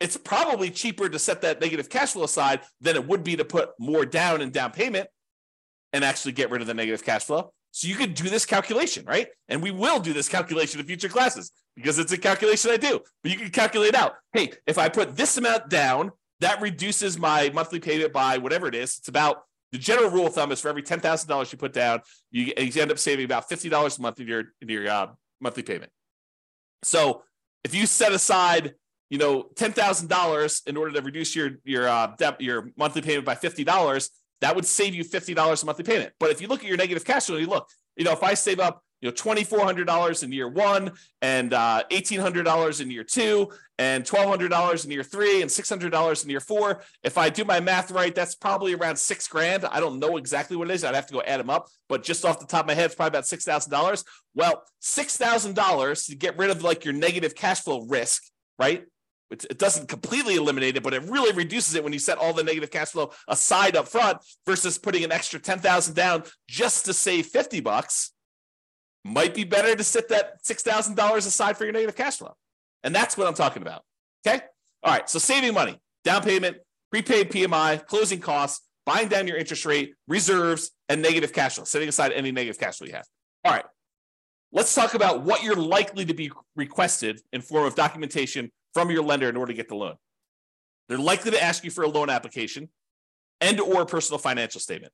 It's 0.00 0.16
probably 0.16 0.70
cheaper 0.70 1.08
to 1.08 1.18
set 1.18 1.40
that 1.42 1.60
negative 1.60 1.88
cash 1.88 2.12
flow 2.12 2.24
aside 2.24 2.60
than 2.80 2.96
it 2.96 3.06
would 3.06 3.24
be 3.24 3.36
to 3.36 3.44
put 3.44 3.70
more 3.78 4.04
down 4.04 4.42
in 4.42 4.50
down 4.50 4.72
payment 4.72 5.08
and 5.92 6.04
actually 6.04 6.32
get 6.32 6.50
rid 6.50 6.60
of 6.60 6.66
the 6.66 6.74
negative 6.74 7.04
cash 7.04 7.24
flow. 7.24 7.52
So 7.70 7.88
you 7.88 7.94
could 7.94 8.14
do 8.14 8.28
this 8.28 8.46
calculation, 8.46 9.04
right? 9.06 9.28
And 9.48 9.62
we 9.62 9.70
will 9.70 10.00
do 10.00 10.12
this 10.12 10.28
calculation 10.28 10.80
in 10.80 10.86
future 10.86 11.08
classes 11.08 11.52
because 11.74 11.98
it's 11.98 12.12
a 12.12 12.18
calculation 12.18 12.70
I 12.70 12.76
do. 12.78 13.00
But 13.22 13.32
you 13.32 13.38
can 13.38 13.50
calculate 13.50 13.94
out, 13.94 14.14
hey, 14.32 14.52
if 14.66 14.78
I 14.78 14.88
put 14.88 15.16
this 15.16 15.36
amount 15.36 15.68
down, 15.68 16.10
that 16.40 16.60
reduces 16.60 17.18
my 17.18 17.50
monthly 17.54 17.80
payment 17.80 18.12
by 18.12 18.38
whatever 18.38 18.66
it 18.66 18.74
is. 18.74 18.96
It's 18.98 19.08
about 19.08 19.42
the 19.72 19.78
general 19.78 20.10
rule 20.10 20.26
of 20.26 20.34
thumb 20.34 20.52
is 20.52 20.60
for 20.60 20.68
every 20.68 20.82
ten 20.82 21.00
thousand 21.00 21.28
dollars 21.28 21.52
you 21.52 21.58
put 21.58 21.72
down, 21.72 22.00
you, 22.30 22.52
you, 22.56 22.80
end 22.80 22.90
up 22.90 22.98
saving 22.98 23.24
about 23.24 23.48
fifty 23.48 23.68
dollars 23.68 23.98
a 23.98 24.02
month 24.02 24.20
in 24.20 24.26
your 24.26 24.44
in 24.60 24.68
your 24.68 24.88
uh, 24.88 25.08
monthly 25.40 25.62
payment. 25.62 25.90
So 26.82 27.22
if 27.64 27.74
you 27.74 27.86
set 27.86 28.12
aside, 28.12 28.74
you 29.10 29.18
know, 29.18 29.46
ten 29.56 29.72
thousand 29.72 30.08
dollars 30.08 30.62
in 30.66 30.76
order 30.76 30.92
to 30.92 31.02
reduce 31.02 31.34
your 31.34 31.52
your 31.64 31.88
uh, 31.88 32.14
debt, 32.18 32.40
your 32.40 32.70
monthly 32.76 33.02
payment 33.02 33.24
by 33.24 33.34
fifty 33.34 33.64
dollars, 33.64 34.10
that 34.40 34.54
would 34.54 34.66
save 34.66 34.94
you 34.94 35.04
fifty 35.04 35.34
dollars 35.34 35.62
a 35.62 35.66
monthly 35.66 35.84
payment. 35.84 36.12
But 36.20 36.30
if 36.30 36.40
you 36.40 36.48
look 36.48 36.60
at 36.60 36.68
your 36.68 36.76
negative 36.76 37.04
cash 37.04 37.26
flow, 37.26 37.36
you 37.36 37.46
look, 37.46 37.68
you 37.96 38.04
know, 38.04 38.12
if 38.12 38.22
I 38.22 38.34
save 38.34 38.60
up 38.60 38.82
you 39.00 39.08
know 39.08 39.12
$2400 39.12 40.22
in 40.22 40.32
year 40.32 40.48
one 40.48 40.92
and 41.22 41.52
uh, 41.52 41.82
$1800 41.90 42.80
in 42.80 42.90
year 42.90 43.04
two 43.04 43.50
and 43.78 44.04
$1200 44.04 44.84
in 44.84 44.90
year 44.90 45.02
three 45.02 45.42
and 45.42 45.50
$600 45.50 46.24
in 46.24 46.30
year 46.30 46.40
four. 46.40 46.82
If 47.02 47.18
i 47.18 47.28
do 47.28 47.44
my 47.44 47.60
math 47.60 47.90
right 47.90 48.14
that's 48.14 48.34
probably 48.34 48.74
around 48.74 48.96
six 48.96 49.28
grand. 49.28 49.64
I 49.64 49.80
don't 49.80 49.98
know 49.98 50.16
exactly 50.16 50.56
what 50.56 50.70
it 50.70 50.74
is. 50.74 50.84
I'd 50.84 50.94
have 50.94 51.06
to 51.06 51.14
go 51.14 51.22
add 51.22 51.40
them 51.40 51.50
up 51.50 51.68
but 51.88 52.02
just 52.02 52.24
off 52.24 52.40
the 52.40 52.46
top 52.46 52.62
of 52.62 52.66
my 52.66 52.74
head 52.74 52.86
it's 52.86 52.94
probably 52.94 53.18
about 53.18 53.24
$6000 53.24 54.04
well 54.34 54.62
$6000 54.82 56.06
to 56.06 56.14
get 56.16 56.38
rid 56.38 56.50
of 56.50 56.62
like 56.62 56.84
your 56.84 56.94
negative 56.94 57.34
cash 57.34 57.60
flow 57.60 57.82
risk 57.82 58.22
right? 58.58 58.84
It 59.28 59.58
doesn't 59.58 59.88
completely 59.88 60.36
eliminate 60.36 60.76
it, 60.76 60.84
but 60.84 60.94
it 60.94 61.02
really 61.02 61.32
reduces 61.32 61.74
it 61.74 61.82
when 61.82 61.92
you 61.92 61.98
set 61.98 62.18
all 62.18 62.32
the 62.32 62.44
negative 62.44 62.70
cash 62.70 62.90
flow 62.90 63.10
aside 63.26 63.74
up 63.74 63.88
front 63.88 64.18
versus 64.46 64.78
putting 64.78 65.02
an 65.02 65.10
extra 65.10 65.40
10,000 65.40 65.94
down 65.94 66.22
just 66.48 66.84
to 66.84 66.94
save 66.94 67.26
50 67.26 67.58
bucks 67.60 68.12
might 69.06 69.34
be 69.34 69.44
better 69.44 69.74
to 69.74 69.84
set 69.84 70.08
that 70.08 70.42
$6,000 70.42 71.16
aside 71.16 71.56
for 71.56 71.64
your 71.64 71.72
negative 71.72 71.96
cash 71.96 72.18
flow. 72.18 72.34
And 72.82 72.94
that's 72.94 73.16
what 73.16 73.26
I'm 73.26 73.34
talking 73.34 73.62
about. 73.62 73.82
Okay. 74.26 74.42
All 74.82 74.92
right. 74.92 75.08
So 75.08 75.18
saving 75.18 75.54
money, 75.54 75.80
down 76.04 76.22
payment, 76.22 76.58
prepaid 76.90 77.30
PMI, 77.30 77.84
closing 77.86 78.20
costs, 78.20 78.66
buying 78.84 79.08
down 79.08 79.26
your 79.26 79.36
interest 79.36 79.66
rate, 79.66 79.94
reserves, 80.06 80.70
and 80.88 81.02
negative 81.02 81.32
cash 81.32 81.56
flow, 81.56 81.64
setting 81.64 81.88
aside 81.88 82.12
any 82.12 82.32
negative 82.32 82.58
cash 82.58 82.78
flow 82.78 82.86
you 82.86 82.94
have. 82.94 83.06
All 83.44 83.52
right. 83.52 83.64
Let's 84.52 84.74
talk 84.74 84.94
about 84.94 85.22
what 85.22 85.42
you're 85.42 85.56
likely 85.56 86.04
to 86.04 86.14
be 86.14 86.30
requested 86.54 87.20
in 87.32 87.40
form 87.40 87.66
of 87.66 87.74
documentation 87.74 88.52
from 88.72 88.90
your 88.90 89.02
lender 89.02 89.28
in 89.28 89.36
order 89.36 89.52
to 89.52 89.56
get 89.56 89.68
the 89.68 89.74
loan. 89.74 89.96
They're 90.88 90.98
likely 90.98 91.32
to 91.32 91.42
ask 91.42 91.64
you 91.64 91.70
for 91.70 91.82
a 91.82 91.88
loan 91.88 92.08
application 92.08 92.68
and 93.40 93.60
or 93.60 93.82
a 93.82 93.86
personal 93.86 94.18
financial 94.18 94.60
statement. 94.60 94.92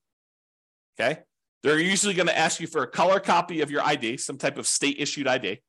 Okay? 0.98 1.20
They're 1.62 1.79
usually 1.79 2.14
going 2.14 2.27
to 2.27 2.37
ask 2.37 2.61
you 2.61 2.66
for 2.66 2.83
a 2.83 2.87
color 2.88 3.20
copy 3.20 3.61
of 3.61 3.70
your 3.70 3.83
ID, 3.83 4.16
some 4.16 4.37
type 4.37 4.59
of 4.59 4.66
state 4.66 4.96
issued 4.98 5.29
ID, 5.29 5.61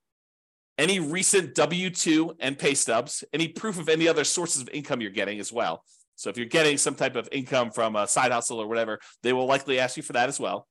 any 0.77 0.99
recent 0.99 1.53
W 1.53 1.89
2 1.89 2.37
and 2.39 2.57
pay 2.57 2.73
stubs, 2.73 3.23
any 3.31 3.47
proof 3.47 3.79
of 3.79 3.89
any 3.89 4.07
other 4.07 4.23
sources 4.23 4.61
of 4.61 4.69
income 4.69 5.01
you're 5.01 5.11
getting 5.11 5.39
as 5.39 5.53
well. 5.53 5.83
So 6.15 6.29
if 6.29 6.37
you're 6.37 6.47
getting 6.47 6.77
some 6.77 6.95
type 6.95 7.15
of 7.15 7.29
income 7.31 7.71
from 7.71 7.95
a 7.95 8.07
side 8.07 8.31
hustle 8.31 8.59
or 8.59 8.67
whatever, 8.67 8.99
they 9.21 9.33
will 9.33 9.45
likely 9.45 9.79
ask 9.79 9.97
you 9.97 10.03
for 10.03 10.13
that 10.13 10.29
as 10.29 10.39
well. 10.39 10.67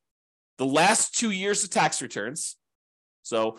The 0.58 0.66
last 0.66 1.16
two 1.16 1.30
years 1.30 1.62
of 1.62 1.70
tax 1.70 2.02
returns. 2.02 2.56
So 3.22 3.58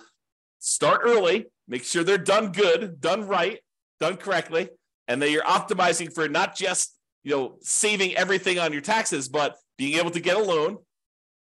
start 0.59 1.01
early, 1.03 1.45
make 1.67 1.83
sure 1.83 2.03
they're 2.03 2.17
done 2.17 2.51
good, 2.51 2.99
done 2.99 3.27
right, 3.27 3.59
done 3.99 4.17
correctly, 4.17 4.69
and 5.07 5.21
that 5.21 5.31
you're 5.31 5.43
optimizing 5.43 6.13
for 6.13 6.27
not 6.27 6.55
just 6.55 6.97
you 7.23 7.31
know 7.31 7.57
saving 7.61 8.15
everything 8.15 8.59
on 8.59 8.73
your 8.73 8.81
taxes, 8.81 9.29
but 9.29 9.55
being 9.77 9.97
able 9.97 10.11
to 10.11 10.19
get 10.19 10.35
a 10.35 10.43
loan 10.43 10.77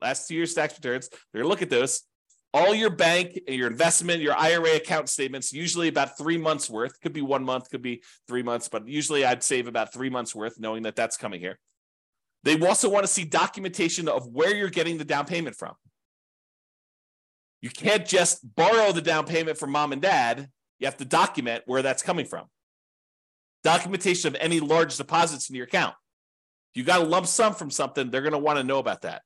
last 0.01 0.29
two 0.29 0.35
years 0.35 0.55
tax 0.55 0.75
returns. 0.75 1.09
They're 1.09 1.43
gonna 1.43 1.49
look 1.49 1.63
at 1.63 1.71
those. 1.71 2.03
All 2.55 2.75
your 2.75 2.91
bank, 2.91 3.39
and 3.47 3.57
your 3.57 3.67
investment, 3.67 4.23
your 4.23 4.35
IRA 4.35 4.77
account 4.77 5.11
statements, 5.11 5.53
usually 5.53 5.89
about 5.89 6.17
three 6.17 6.39
months 6.39 6.71
worth. 6.71 6.99
Could 7.03 7.13
be 7.13 7.21
one 7.21 7.45
month, 7.45 7.69
could 7.69 7.83
be 7.83 8.03
three 8.27 8.43
months, 8.43 8.69
but 8.69 8.89
usually 8.89 9.27
I'd 9.27 9.43
save 9.43 9.67
about 9.67 9.93
three 9.93 10.09
months 10.09 10.35
worth, 10.35 10.59
knowing 10.59 10.85
that 10.85 10.97
that's 10.97 11.19
coming 11.19 11.41
here. 11.41 11.59
They 12.45 12.59
also 12.65 12.89
want 12.89 13.05
to 13.05 13.13
see 13.13 13.25
documentation 13.25 14.09
of 14.09 14.29
where 14.29 14.55
you're 14.55 14.71
getting 14.71 14.99
the 14.99 15.05
down 15.05 15.27
payment 15.27 15.57
from. 15.57 15.75
You 17.61 17.71
can't 17.71 18.07
just 18.07 18.55
borrow 18.55 18.93
the 18.93 19.03
down 19.03 19.27
payment 19.27 19.59
from 19.59 19.73
mom 19.73 19.93
and 19.93 20.01
dad. 20.01 20.49
You 20.79 20.87
have 20.87 20.97
to 20.99 21.05
document 21.05 21.65
where 21.67 21.83
that's 21.83 22.03
coming 22.03 22.25
from. 22.25 22.47
Documentation 23.65 24.29
of 24.29 24.37
any 24.41 24.61
large 24.61 24.97
deposits 24.97 25.51
in 25.51 25.57
your 25.57 25.65
account. 25.65 25.95
If 26.73 26.79
you 26.79 26.85
got 26.85 27.01
a 27.01 27.05
lump 27.05 27.27
sum 27.27 27.55
from 27.55 27.71
something, 27.71 28.11
they're 28.11 28.21
going 28.21 28.33
to 28.33 28.39
want 28.39 28.59
to 28.59 28.65
know 28.65 28.79
about 28.79 29.03
that. 29.03 29.23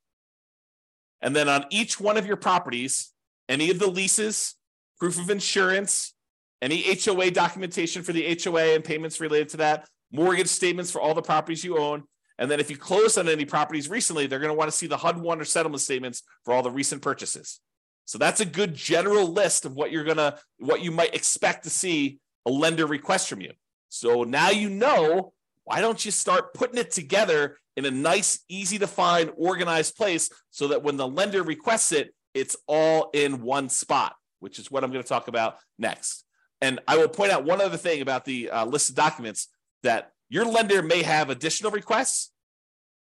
And 1.22 1.34
then 1.36 1.48
on 1.48 1.66
each 1.70 2.00
one 2.00 2.16
of 2.16 2.26
your 2.26 2.36
properties, 2.36 3.12
any 3.48 3.70
of 3.70 3.78
the 3.78 3.86
leases, 3.86 4.54
proof 4.98 5.18
of 5.18 5.30
insurance, 5.30 6.14
any 6.62 6.84
HOA 6.94 7.30
documentation 7.30 8.02
for 8.02 8.12
the 8.12 8.38
HOA 8.42 8.74
and 8.74 8.84
payments 8.84 9.20
related 9.20 9.48
to 9.50 9.56
that, 9.58 9.88
mortgage 10.12 10.48
statements 10.48 10.90
for 10.90 11.00
all 11.00 11.14
the 11.14 11.22
properties 11.22 11.64
you 11.64 11.78
own. 11.78 12.04
And 12.38 12.50
then 12.50 12.60
if 12.60 12.70
you 12.70 12.76
closed 12.76 13.18
on 13.18 13.28
any 13.28 13.44
properties 13.44 13.88
recently, 13.88 14.26
they're 14.26 14.38
going 14.38 14.50
to 14.50 14.58
want 14.58 14.70
to 14.70 14.76
see 14.76 14.86
the 14.86 14.96
HUD 14.96 15.18
one 15.18 15.40
or 15.40 15.44
settlement 15.44 15.82
statements 15.82 16.22
for 16.44 16.54
all 16.54 16.62
the 16.62 16.70
recent 16.70 17.02
purchases. 17.02 17.60
So 18.06 18.18
that's 18.18 18.40
a 18.40 18.46
good 18.46 18.74
general 18.74 19.26
list 19.26 19.66
of 19.66 19.74
what 19.74 19.92
you're 19.92 20.04
going 20.04 20.16
to, 20.16 20.38
what 20.58 20.82
you 20.82 20.90
might 20.90 21.14
expect 21.14 21.64
to 21.64 21.70
see 21.70 22.18
a 22.46 22.50
lender 22.50 22.86
request 22.86 23.28
from 23.28 23.40
you. 23.40 23.52
So 23.88 24.24
now 24.24 24.50
you 24.50 24.70
know, 24.70 25.32
why 25.64 25.80
don't 25.80 26.04
you 26.04 26.10
start 26.10 26.54
putting 26.54 26.78
it 26.78 26.90
together 26.90 27.58
in 27.76 27.84
a 27.84 27.90
nice, 27.90 28.40
easy 28.48 28.78
to 28.78 28.86
find, 28.86 29.30
organized 29.36 29.96
place 29.96 30.30
so 30.50 30.68
that 30.68 30.82
when 30.82 30.96
the 30.96 31.06
lender 31.06 31.42
requests 31.42 31.92
it, 31.92 32.14
it's 32.34 32.56
all 32.66 33.10
in 33.12 33.42
one 33.42 33.68
spot, 33.68 34.14
which 34.40 34.58
is 34.58 34.70
what 34.70 34.84
I'm 34.84 34.90
going 34.90 35.02
to 35.02 35.08
talk 35.08 35.28
about 35.28 35.58
next. 35.78 36.24
And 36.60 36.80
I 36.86 36.98
will 36.98 37.08
point 37.08 37.32
out 37.32 37.44
one 37.44 37.60
other 37.60 37.76
thing 37.76 38.02
about 38.02 38.24
the 38.24 38.50
uh, 38.50 38.64
list 38.66 38.90
of 38.90 38.96
documents 38.96 39.48
that 39.82 40.12
your 40.28 40.44
lender 40.44 40.82
may 40.82 41.02
have 41.02 41.30
additional 41.30 41.72
requests, 41.72 42.32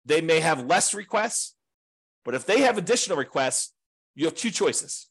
they 0.06 0.22
may 0.22 0.40
have 0.40 0.66
less 0.66 0.94
requests, 0.94 1.56
but 2.26 2.36
if 2.36 2.46
they 2.46 2.62
have 2.62 2.78
additional 2.78 3.18
requests, 3.18 3.74
you 4.16 4.26
have 4.26 4.36
two 4.36 4.52
choices. 4.52 5.08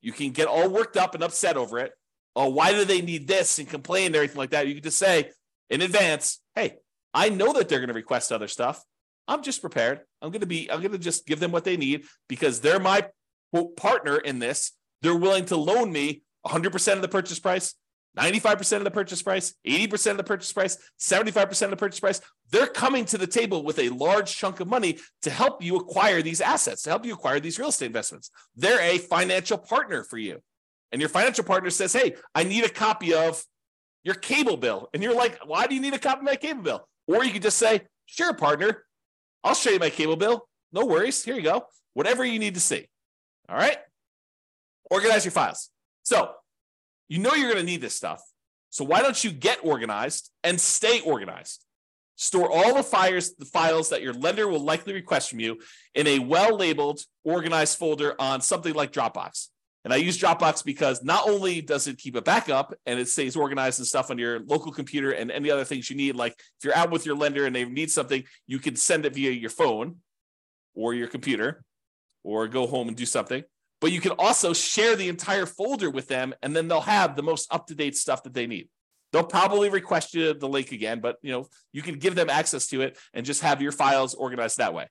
You 0.00 0.12
can 0.12 0.30
get 0.30 0.48
all 0.48 0.68
worked 0.68 0.96
up 0.96 1.14
and 1.14 1.22
upset 1.22 1.56
over 1.56 1.78
it. 1.78 1.92
Oh, 2.34 2.48
why 2.48 2.72
do 2.72 2.84
they 2.84 3.02
need 3.02 3.28
this 3.28 3.58
and 3.58 3.68
complain 3.68 4.06
and 4.06 4.16
everything 4.16 4.38
like 4.38 4.50
that? 4.50 4.66
You 4.66 4.74
can 4.74 4.82
just 4.82 4.98
say 4.98 5.30
in 5.70 5.82
advance, 5.82 6.40
hey, 6.54 6.76
I 7.14 7.28
know 7.28 7.52
that 7.52 7.68
they're 7.68 7.80
going 7.80 7.88
to 7.88 7.94
request 7.94 8.32
other 8.32 8.48
stuff. 8.48 8.82
I'm 9.28 9.42
just 9.42 9.60
prepared. 9.60 10.00
I'm 10.20 10.30
going 10.30 10.40
to 10.40 10.46
be, 10.46 10.70
I'm 10.70 10.80
going 10.80 10.92
to 10.92 10.98
just 10.98 11.26
give 11.26 11.40
them 11.40 11.52
what 11.52 11.64
they 11.64 11.76
need 11.76 12.04
because 12.28 12.60
they're 12.60 12.80
my 12.80 13.06
partner 13.76 14.16
in 14.16 14.38
this. 14.38 14.72
They're 15.02 15.16
willing 15.16 15.46
to 15.46 15.56
loan 15.56 15.92
me 15.92 16.22
100% 16.46 16.92
of 16.94 17.02
the 17.02 17.08
purchase 17.08 17.38
price, 17.38 17.74
95% 18.18 18.78
of 18.78 18.84
the 18.84 18.90
purchase 18.90 19.22
price, 19.22 19.54
80% 19.66 20.12
of 20.12 20.16
the 20.16 20.24
purchase 20.24 20.52
price, 20.52 20.76
75% 21.00 21.62
of 21.62 21.70
the 21.70 21.76
purchase 21.76 22.00
price. 22.00 22.20
They're 22.50 22.66
coming 22.66 23.04
to 23.06 23.18
the 23.18 23.26
table 23.26 23.64
with 23.64 23.78
a 23.78 23.88
large 23.90 24.36
chunk 24.36 24.60
of 24.60 24.68
money 24.68 24.98
to 25.22 25.30
help 25.30 25.62
you 25.62 25.76
acquire 25.76 26.20
these 26.20 26.40
assets, 26.40 26.82
to 26.82 26.90
help 26.90 27.06
you 27.06 27.14
acquire 27.14 27.40
these 27.40 27.58
real 27.58 27.68
estate 27.68 27.86
investments. 27.86 28.30
They're 28.54 28.80
a 28.80 28.98
financial 28.98 29.58
partner 29.58 30.04
for 30.04 30.18
you. 30.18 30.40
And 30.90 31.00
your 31.00 31.08
financial 31.08 31.44
partner 31.44 31.70
says, 31.70 31.92
Hey, 31.94 32.16
I 32.34 32.44
need 32.44 32.64
a 32.64 32.68
copy 32.68 33.14
of 33.14 33.42
your 34.04 34.14
cable 34.14 34.58
bill. 34.58 34.90
And 34.92 35.02
you're 35.02 35.14
like, 35.14 35.38
Why 35.46 35.66
do 35.66 35.74
you 35.74 35.80
need 35.80 35.94
a 35.94 35.98
copy 35.98 36.18
of 36.18 36.24
my 36.24 36.36
cable 36.36 36.62
bill? 36.62 36.88
Or 37.12 37.24
you 37.24 37.32
could 37.32 37.42
just 37.42 37.58
say, 37.58 37.82
Sure, 38.06 38.34
partner, 38.34 38.84
I'll 39.44 39.54
show 39.54 39.70
you 39.70 39.78
my 39.78 39.90
cable 39.90 40.16
bill. 40.16 40.48
No 40.72 40.84
worries. 40.84 41.24
Here 41.24 41.34
you 41.34 41.42
go. 41.42 41.66
Whatever 41.94 42.24
you 42.24 42.38
need 42.38 42.54
to 42.54 42.60
see. 42.60 42.86
All 43.48 43.56
right. 43.56 43.78
Organize 44.90 45.24
your 45.24 45.32
files. 45.32 45.70
So 46.02 46.32
you 47.08 47.18
know 47.18 47.34
you're 47.34 47.52
going 47.52 47.64
to 47.64 47.70
need 47.70 47.80
this 47.80 47.94
stuff. 47.94 48.22
So 48.70 48.84
why 48.84 49.02
don't 49.02 49.22
you 49.22 49.30
get 49.30 49.64
organized 49.64 50.30
and 50.42 50.60
stay 50.60 51.00
organized? 51.00 51.64
Store 52.16 52.50
all 52.50 52.74
the 52.74 52.82
files, 52.82 53.34
the 53.34 53.44
files 53.44 53.88
that 53.90 54.02
your 54.02 54.14
lender 54.14 54.46
will 54.48 54.60
likely 54.60 54.92
request 54.92 55.30
from 55.30 55.40
you 55.40 55.58
in 55.94 56.06
a 56.06 56.18
well-labeled, 56.18 57.00
organized 57.24 57.78
folder 57.78 58.14
on 58.20 58.40
something 58.40 58.74
like 58.74 58.92
Dropbox. 58.92 59.48
And 59.84 59.92
I 59.92 59.96
use 59.96 60.18
Dropbox 60.18 60.64
because 60.64 61.02
not 61.02 61.28
only 61.28 61.60
does 61.60 61.88
it 61.88 61.98
keep 61.98 62.14
a 62.14 62.22
backup 62.22 62.72
and 62.86 63.00
it 63.00 63.08
stays 63.08 63.34
organized 63.34 63.80
and 63.80 63.86
stuff 63.86 64.10
on 64.10 64.18
your 64.18 64.40
local 64.40 64.70
computer 64.70 65.10
and 65.10 65.30
any 65.30 65.50
other 65.50 65.64
things 65.64 65.90
you 65.90 65.96
need, 65.96 66.14
like 66.14 66.32
if 66.32 66.64
you're 66.64 66.76
out 66.76 66.90
with 66.90 67.04
your 67.04 67.16
lender 67.16 67.46
and 67.46 67.54
they 67.54 67.64
need 67.64 67.90
something, 67.90 68.22
you 68.46 68.60
can 68.60 68.76
send 68.76 69.04
it 69.04 69.14
via 69.14 69.32
your 69.32 69.50
phone 69.50 69.96
or 70.74 70.94
your 70.94 71.08
computer 71.08 71.64
or 72.22 72.46
go 72.46 72.66
home 72.66 72.88
and 72.88 72.96
do 72.96 73.06
something. 73.06 73.42
But 73.80 73.90
you 73.90 74.00
can 74.00 74.12
also 74.12 74.52
share 74.52 74.94
the 74.94 75.08
entire 75.08 75.46
folder 75.46 75.90
with 75.90 76.06
them 76.06 76.32
and 76.42 76.54
then 76.54 76.68
they'll 76.68 76.80
have 76.80 77.16
the 77.16 77.22
most 77.22 77.52
up 77.52 77.66
to 77.66 77.74
date 77.74 77.96
stuff 77.96 78.22
that 78.22 78.34
they 78.34 78.46
need. 78.46 78.68
They'll 79.12 79.24
probably 79.24 79.68
request 79.68 80.14
you 80.14 80.32
the 80.32 80.48
link 80.48 80.70
again, 80.70 81.00
but 81.00 81.16
you 81.22 81.32
know, 81.32 81.48
you 81.72 81.82
can 81.82 81.98
give 81.98 82.14
them 82.14 82.30
access 82.30 82.68
to 82.68 82.82
it 82.82 82.96
and 83.12 83.26
just 83.26 83.42
have 83.42 83.60
your 83.60 83.72
files 83.72 84.14
organized 84.14 84.58
that 84.58 84.74
way 84.74 84.86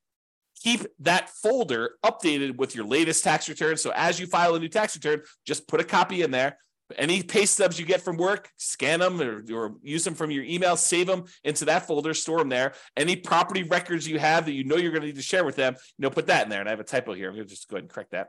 keep 0.61 0.85
that 0.99 1.29
folder 1.29 1.95
updated 2.05 2.57
with 2.57 2.75
your 2.75 2.85
latest 2.85 3.23
tax 3.23 3.49
return. 3.49 3.77
So 3.77 3.91
as 3.95 4.19
you 4.19 4.27
file 4.27 4.55
a 4.55 4.59
new 4.59 4.67
tax 4.67 4.95
return, 4.95 5.21
just 5.45 5.67
put 5.67 5.79
a 5.79 5.83
copy 5.83 6.21
in 6.21 6.31
there. 6.31 6.57
Any 6.97 7.23
pay 7.23 7.45
stubs 7.45 7.79
you 7.79 7.85
get 7.85 8.01
from 8.01 8.17
work, 8.17 8.49
scan 8.57 8.99
them 8.99 9.21
or, 9.21 9.43
or, 9.53 9.75
use 9.81 10.03
them 10.03 10.13
from 10.13 10.29
your 10.29 10.43
email, 10.43 10.75
save 10.75 11.07
them 11.07 11.23
into 11.45 11.63
that 11.65 11.87
folder, 11.87 12.13
store 12.13 12.39
them 12.39 12.49
there. 12.49 12.73
Any 12.97 13.15
property 13.15 13.63
records 13.63 14.05
you 14.05 14.19
have 14.19 14.45
that 14.45 14.51
you 14.51 14.65
know 14.65 14.75
you're 14.75 14.91
going 14.91 15.01
to 15.01 15.07
need 15.07 15.15
to 15.15 15.21
share 15.21 15.45
with 15.45 15.55
them, 15.55 15.75
you 15.97 16.03
know, 16.03 16.09
put 16.09 16.27
that 16.27 16.43
in 16.43 16.49
there. 16.49 16.59
And 16.59 16.67
I 16.67 16.71
have 16.71 16.81
a 16.81 16.85
typo 16.85 17.13
here. 17.13 17.29
I'm 17.29 17.35
going 17.35 17.47
to 17.47 17.49
just 17.49 17.69
go 17.69 17.77
ahead 17.77 17.83
and 17.83 17.89
correct 17.89 18.11
that. 18.11 18.27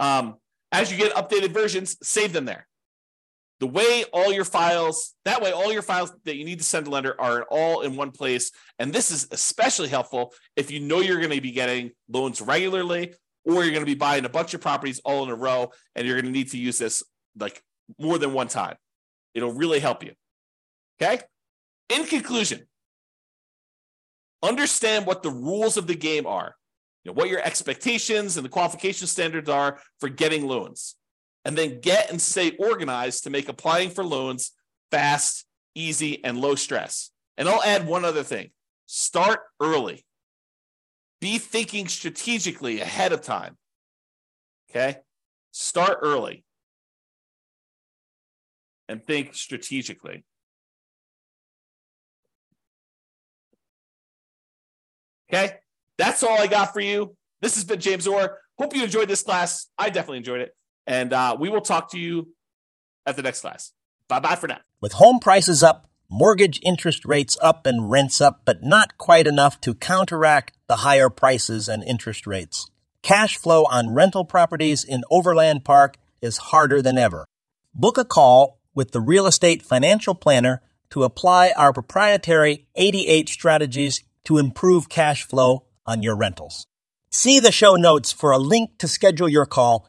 Um, 0.00 0.36
as 0.70 0.92
you 0.92 0.98
get 0.98 1.14
updated 1.14 1.54
versions, 1.54 1.96
save 2.02 2.34
them 2.34 2.44
there 2.44 2.66
the 3.60 3.66
way 3.66 4.04
all 4.12 4.32
your 4.32 4.44
files 4.44 5.14
that 5.24 5.40
way 5.40 5.50
all 5.50 5.72
your 5.72 5.82
files 5.82 6.12
that 6.24 6.36
you 6.36 6.44
need 6.44 6.58
to 6.58 6.64
send 6.64 6.86
a 6.86 6.90
lender 6.90 7.18
are 7.18 7.44
all 7.50 7.80
in 7.80 7.96
one 7.96 8.10
place. 8.10 8.50
And 8.78 8.92
this 8.92 9.10
is 9.10 9.28
especially 9.30 9.88
helpful 9.88 10.34
if 10.56 10.70
you 10.70 10.80
know 10.80 11.00
you're 11.00 11.18
going 11.18 11.30
to 11.30 11.40
be 11.40 11.52
getting 11.52 11.92
loans 12.08 12.40
regularly 12.40 13.14
or 13.44 13.64
you're 13.64 13.72
going 13.72 13.80
to 13.80 13.86
be 13.86 13.94
buying 13.94 14.24
a 14.24 14.28
bunch 14.28 14.54
of 14.54 14.60
properties 14.60 15.00
all 15.04 15.24
in 15.24 15.30
a 15.30 15.34
row 15.34 15.70
and 15.94 16.06
you're 16.06 16.16
going 16.16 16.32
to 16.32 16.38
need 16.38 16.50
to 16.50 16.58
use 16.58 16.78
this 16.78 17.02
like 17.38 17.62
more 17.98 18.18
than 18.18 18.32
one 18.32 18.48
time. 18.48 18.76
It'll 19.34 19.52
really 19.52 19.80
help 19.80 20.04
you. 20.04 20.12
Okay? 21.00 21.22
In 21.88 22.04
conclusion 22.06 22.66
understand 24.42 25.06
what 25.06 25.22
the 25.22 25.30
rules 25.30 25.76
of 25.76 25.86
the 25.86 25.94
game 25.94 26.26
are. 26.26 26.54
You 27.04 27.10
know, 27.10 27.14
what 27.14 27.28
your 27.28 27.40
expectations 27.40 28.36
and 28.36 28.44
the 28.44 28.50
qualification 28.50 29.06
standards 29.06 29.48
are 29.48 29.80
for 30.00 30.08
getting 30.08 30.46
loans. 30.46 30.96
And 31.46 31.56
then 31.56 31.80
get 31.80 32.10
and 32.10 32.20
stay 32.20 32.56
organized 32.58 33.22
to 33.22 33.30
make 33.30 33.48
applying 33.48 33.90
for 33.90 34.04
loans 34.04 34.50
fast, 34.90 35.46
easy, 35.76 36.24
and 36.24 36.40
low 36.40 36.56
stress. 36.56 37.12
And 37.38 37.48
I'll 37.48 37.62
add 37.62 37.86
one 37.86 38.04
other 38.04 38.24
thing 38.24 38.50
start 38.86 39.40
early. 39.60 40.04
Be 41.20 41.38
thinking 41.38 41.86
strategically 41.86 42.80
ahead 42.80 43.12
of 43.12 43.22
time. 43.22 43.56
Okay? 44.68 44.96
Start 45.52 46.00
early 46.02 46.44
and 48.88 49.00
think 49.04 49.32
strategically. 49.36 50.24
Okay? 55.32 55.54
That's 55.96 56.24
all 56.24 56.40
I 56.40 56.48
got 56.48 56.72
for 56.72 56.80
you. 56.80 57.14
This 57.40 57.54
has 57.54 57.62
been 57.62 57.78
James 57.78 58.08
Orr. 58.08 58.40
Hope 58.58 58.74
you 58.74 58.82
enjoyed 58.82 59.08
this 59.08 59.22
class. 59.22 59.68
I 59.78 59.90
definitely 59.90 60.18
enjoyed 60.18 60.40
it. 60.40 60.52
And 60.86 61.12
uh, 61.12 61.36
we 61.38 61.48
will 61.48 61.60
talk 61.60 61.90
to 61.92 61.98
you 61.98 62.28
at 63.06 63.16
the 63.16 63.22
next 63.22 63.40
class. 63.40 63.72
Bye 64.08 64.20
bye 64.20 64.36
for 64.36 64.46
now. 64.46 64.60
With 64.80 64.92
home 64.94 65.18
prices 65.18 65.62
up, 65.62 65.88
mortgage 66.08 66.60
interest 66.62 67.04
rates 67.04 67.36
up, 67.42 67.66
and 67.66 67.90
rents 67.90 68.20
up, 68.20 68.42
but 68.44 68.62
not 68.62 68.98
quite 68.98 69.26
enough 69.26 69.60
to 69.62 69.74
counteract 69.74 70.56
the 70.68 70.76
higher 70.76 71.10
prices 71.10 71.68
and 71.68 71.82
interest 71.82 72.26
rates. 72.26 72.70
Cash 73.02 73.36
flow 73.36 73.64
on 73.64 73.94
rental 73.94 74.24
properties 74.24 74.84
in 74.84 75.02
Overland 75.10 75.64
Park 75.64 75.96
is 76.20 76.38
harder 76.38 76.82
than 76.82 76.98
ever. 76.98 77.24
Book 77.74 77.98
a 77.98 78.04
call 78.04 78.60
with 78.74 78.92
the 78.92 79.00
Real 79.00 79.26
Estate 79.26 79.62
Financial 79.62 80.14
Planner 80.14 80.62
to 80.90 81.04
apply 81.04 81.52
our 81.56 81.72
proprietary 81.72 82.66
88 82.74 83.28
strategies 83.28 84.02
to 84.24 84.38
improve 84.38 84.88
cash 84.88 85.24
flow 85.24 85.66
on 85.86 86.02
your 86.02 86.16
rentals. 86.16 86.66
See 87.10 87.40
the 87.40 87.52
show 87.52 87.76
notes 87.76 88.12
for 88.12 88.32
a 88.32 88.38
link 88.38 88.78
to 88.78 88.88
schedule 88.88 89.28
your 89.28 89.46
call 89.46 89.88